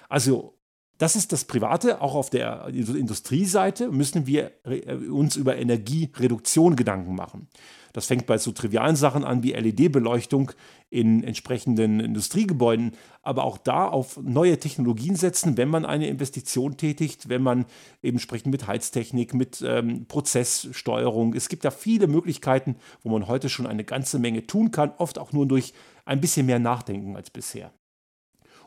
Also 0.07 0.58
das 0.99 1.15
ist 1.15 1.31
das 1.31 1.45
Private. 1.45 2.01
Auch 2.01 2.13
auf 2.13 2.29
der 2.29 2.67
Industrieseite 2.67 3.89
müssen 3.89 4.27
wir 4.27 4.51
äh, 4.65 4.95
uns 4.95 5.37
über 5.37 5.55
Energiereduktion 5.55 6.75
Gedanken 6.75 7.15
machen. 7.15 7.47
Das 7.93 8.05
fängt 8.05 8.27
bei 8.27 8.37
so 8.37 8.51
trivialen 8.51 8.97
Sachen 8.97 9.23
an 9.23 9.41
wie 9.41 9.53
LED-Beleuchtung 9.53 10.51
in 10.89 11.23
entsprechenden 11.23 12.01
Industriegebäuden, 12.01 12.91
aber 13.23 13.45
auch 13.45 13.57
da 13.57 13.87
auf 13.87 14.19
neue 14.21 14.59
Technologien 14.59 15.15
setzen, 15.15 15.57
wenn 15.57 15.69
man 15.69 15.85
eine 15.85 16.07
Investition 16.07 16.77
tätigt, 16.77 17.29
wenn 17.29 17.41
man 17.41 17.65
eben 18.03 18.17
entsprechend 18.17 18.51
mit 18.51 18.67
Heiztechnik, 18.67 19.33
mit 19.33 19.63
ähm, 19.65 20.05
Prozesssteuerung. 20.05 21.33
Es 21.33 21.47
gibt 21.47 21.63
da 21.63 21.71
viele 21.71 22.07
Möglichkeiten, 22.07 22.75
wo 23.03 23.09
man 23.09 23.27
heute 23.27 23.47
schon 23.47 23.67
eine 23.67 23.85
ganze 23.85 24.19
Menge 24.19 24.45
tun 24.45 24.71
kann, 24.71 24.91
oft 24.97 25.17
auch 25.17 25.31
nur 25.31 25.47
durch 25.47 25.73
ein 26.05 26.19
bisschen 26.19 26.45
mehr 26.45 26.59
Nachdenken 26.59 27.15
als 27.15 27.29
bisher. 27.29 27.71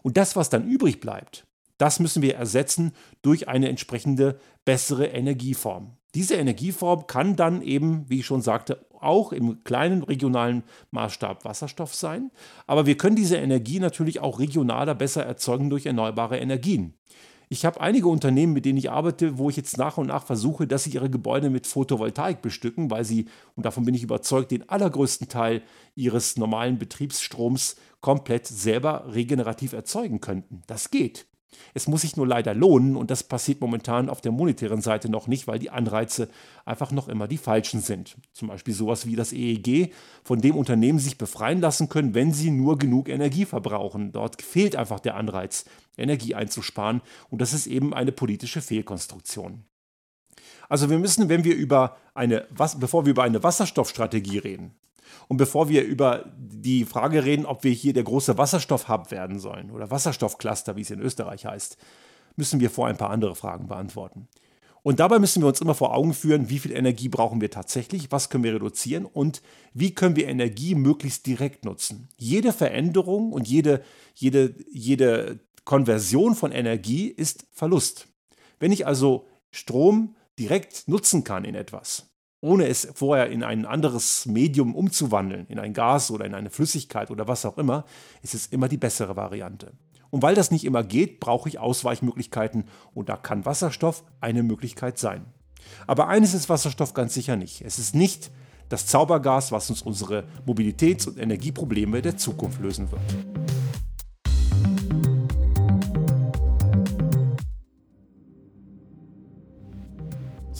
Und 0.02 0.16
das, 0.16 0.34
was 0.34 0.48
dann 0.48 0.66
übrig 0.66 0.98
bleibt, 0.98 1.46
das 1.82 1.98
müssen 1.98 2.22
wir 2.22 2.36
ersetzen 2.36 2.92
durch 3.22 3.48
eine 3.48 3.68
entsprechende 3.68 4.38
bessere 4.64 5.06
Energieform. 5.06 5.96
Diese 6.14 6.36
Energieform 6.36 7.08
kann 7.08 7.34
dann 7.34 7.60
eben, 7.60 8.08
wie 8.08 8.20
ich 8.20 8.26
schon 8.26 8.40
sagte, 8.40 8.86
auch 9.00 9.32
im 9.32 9.64
kleinen 9.64 10.04
regionalen 10.04 10.62
Maßstab 10.92 11.44
Wasserstoff 11.44 11.92
sein. 11.92 12.30
Aber 12.68 12.86
wir 12.86 12.96
können 12.96 13.16
diese 13.16 13.36
Energie 13.36 13.80
natürlich 13.80 14.20
auch 14.20 14.38
regionaler 14.38 14.94
besser 14.94 15.24
erzeugen 15.24 15.70
durch 15.70 15.84
erneuerbare 15.84 16.38
Energien. 16.38 16.94
Ich 17.48 17.64
habe 17.64 17.80
einige 17.80 18.06
Unternehmen, 18.06 18.52
mit 18.52 18.64
denen 18.64 18.78
ich 18.78 18.92
arbeite, 18.92 19.36
wo 19.36 19.50
ich 19.50 19.56
jetzt 19.56 19.76
nach 19.76 19.98
und 19.98 20.06
nach 20.06 20.24
versuche, 20.24 20.68
dass 20.68 20.84
sie 20.84 20.90
ihre 20.90 21.10
Gebäude 21.10 21.50
mit 21.50 21.66
Photovoltaik 21.66 22.42
bestücken, 22.42 22.92
weil 22.92 23.04
sie, 23.04 23.26
und 23.56 23.66
davon 23.66 23.84
bin 23.84 23.96
ich 23.96 24.04
überzeugt, 24.04 24.52
den 24.52 24.68
allergrößten 24.68 25.28
Teil 25.28 25.62
ihres 25.96 26.36
normalen 26.36 26.78
Betriebsstroms 26.78 27.74
komplett 28.00 28.46
selber 28.46 29.12
regenerativ 29.12 29.72
erzeugen 29.72 30.20
könnten. 30.20 30.62
Das 30.68 30.92
geht. 30.92 31.26
Es 31.74 31.88
muss 31.88 32.02
sich 32.02 32.16
nur 32.16 32.26
leider 32.26 32.54
lohnen 32.54 32.96
und 32.96 33.10
das 33.10 33.22
passiert 33.22 33.60
momentan 33.60 34.08
auf 34.08 34.20
der 34.20 34.32
monetären 34.32 34.80
Seite 34.80 35.10
noch 35.10 35.26
nicht, 35.26 35.46
weil 35.46 35.58
die 35.58 35.70
Anreize 35.70 36.28
einfach 36.64 36.90
noch 36.92 37.08
immer 37.08 37.28
die 37.28 37.38
falschen 37.38 37.80
sind. 37.80 38.16
Zum 38.32 38.48
Beispiel 38.48 38.74
sowas 38.74 39.06
wie 39.06 39.16
das 39.16 39.32
EEG, 39.32 39.92
von 40.24 40.40
dem 40.40 40.56
Unternehmen 40.56 40.98
sich 40.98 41.18
befreien 41.18 41.60
lassen 41.60 41.88
können, 41.88 42.14
wenn 42.14 42.32
sie 42.32 42.50
nur 42.50 42.78
genug 42.78 43.08
Energie 43.08 43.44
verbrauchen. 43.44 44.12
Dort 44.12 44.42
fehlt 44.42 44.76
einfach 44.76 45.00
der 45.00 45.16
Anreiz, 45.16 45.64
Energie 45.96 46.34
einzusparen 46.34 47.02
und 47.30 47.40
das 47.40 47.52
ist 47.52 47.66
eben 47.66 47.94
eine 47.94 48.12
politische 48.12 48.62
Fehlkonstruktion. 48.62 49.64
Also 50.68 50.88
wir 50.88 50.98
müssen, 50.98 51.28
wenn 51.28 51.44
wir 51.44 51.54
über 51.54 51.96
eine, 52.14 52.46
bevor 52.78 53.04
wir 53.04 53.10
über 53.10 53.24
eine 53.24 53.42
Wasserstoffstrategie 53.42 54.38
reden, 54.38 54.74
und 55.28 55.36
bevor 55.36 55.68
wir 55.68 55.84
über 55.84 56.24
die 56.36 56.84
Frage 56.84 57.24
reden, 57.24 57.46
ob 57.46 57.64
wir 57.64 57.72
hier 57.72 57.92
der 57.92 58.04
große 58.04 58.38
Wasserstoffhub 58.38 59.10
werden 59.10 59.38
sollen 59.38 59.70
oder 59.70 59.90
Wasserstoffcluster, 59.90 60.76
wie 60.76 60.82
es 60.82 60.90
in 60.90 61.00
Österreich 61.00 61.46
heißt, 61.46 61.76
müssen 62.36 62.60
wir 62.60 62.70
vor 62.70 62.86
ein 62.86 62.96
paar 62.96 63.10
andere 63.10 63.34
Fragen 63.34 63.66
beantworten. 63.66 64.28
Und 64.82 64.98
dabei 64.98 65.20
müssen 65.20 65.42
wir 65.42 65.46
uns 65.46 65.60
immer 65.60 65.74
vor 65.74 65.94
Augen 65.94 66.12
führen, 66.12 66.48
wie 66.50 66.58
viel 66.58 66.72
Energie 66.72 67.08
brauchen 67.08 67.40
wir 67.40 67.50
tatsächlich, 67.50 68.10
was 68.10 68.30
können 68.30 68.42
wir 68.42 68.54
reduzieren 68.54 69.04
und 69.04 69.40
wie 69.74 69.94
können 69.94 70.16
wir 70.16 70.26
Energie 70.26 70.74
möglichst 70.74 71.26
direkt 71.26 71.64
nutzen. 71.64 72.08
Jede 72.16 72.52
Veränderung 72.52 73.32
und 73.32 73.46
jede, 73.46 73.84
jede, 74.14 74.56
jede 74.72 75.38
Konversion 75.64 76.34
von 76.34 76.50
Energie 76.50 77.06
ist 77.06 77.46
Verlust. 77.52 78.08
Wenn 78.58 78.72
ich 78.72 78.86
also 78.86 79.28
Strom 79.52 80.16
direkt 80.38 80.88
nutzen 80.88 81.22
kann 81.22 81.44
in 81.44 81.54
etwas, 81.54 82.11
ohne 82.42 82.66
es 82.66 82.88
vorher 82.92 83.30
in 83.30 83.44
ein 83.44 83.64
anderes 83.64 84.26
Medium 84.26 84.74
umzuwandeln, 84.74 85.46
in 85.48 85.60
ein 85.60 85.72
Gas 85.72 86.10
oder 86.10 86.26
in 86.26 86.34
eine 86.34 86.50
Flüssigkeit 86.50 87.10
oder 87.10 87.28
was 87.28 87.46
auch 87.46 87.56
immer, 87.56 87.84
ist 88.20 88.34
es 88.34 88.46
immer 88.48 88.68
die 88.68 88.76
bessere 88.76 89.16
Variante. 89.16 89.72
Und 90.10 90.22
weil 90.22 90.34
das 90.34 90.50
nicht 90.50 90.64
immer 90.64 90.82
geht, 90.82 91.20
brauche 91.20 91.48
ich 91.48 91.60
Ausweichmöglichkeiten 91.60 92.64
und 92.92 93.08
da 93.08 93.16
kann 93.16 93.46
Wasserstoff 93.46 94.04
eine 94.20 94.42
Möglichkeit 94.42 94.98
sein. 94.98 95.24
Aber 95.86 96.08
eines 96.08 96.34
ist 96.34 96.48
Wasserstoff 96.48 96.94
ganz 96.94 97.14
sicher 97.14 97.36
nicht. 97.36 97.62
Es 97.62 97.78
ist 97.78 97.94
nicht 97.94 98.32
das 98.68 98.86
Zaubergas, 98.86 99.52
was 99.52 99.70
uns 99.70 99.80
unsere 99.80 100.24
Mobilitäts- 100.44 101.06
und 101.06 101.18
Energieprobleme 101.18 102.02
der 102.02 102.16
Zukunft 102.16 102.60
lösen 102.60 102.90
wird. 102.90 103.02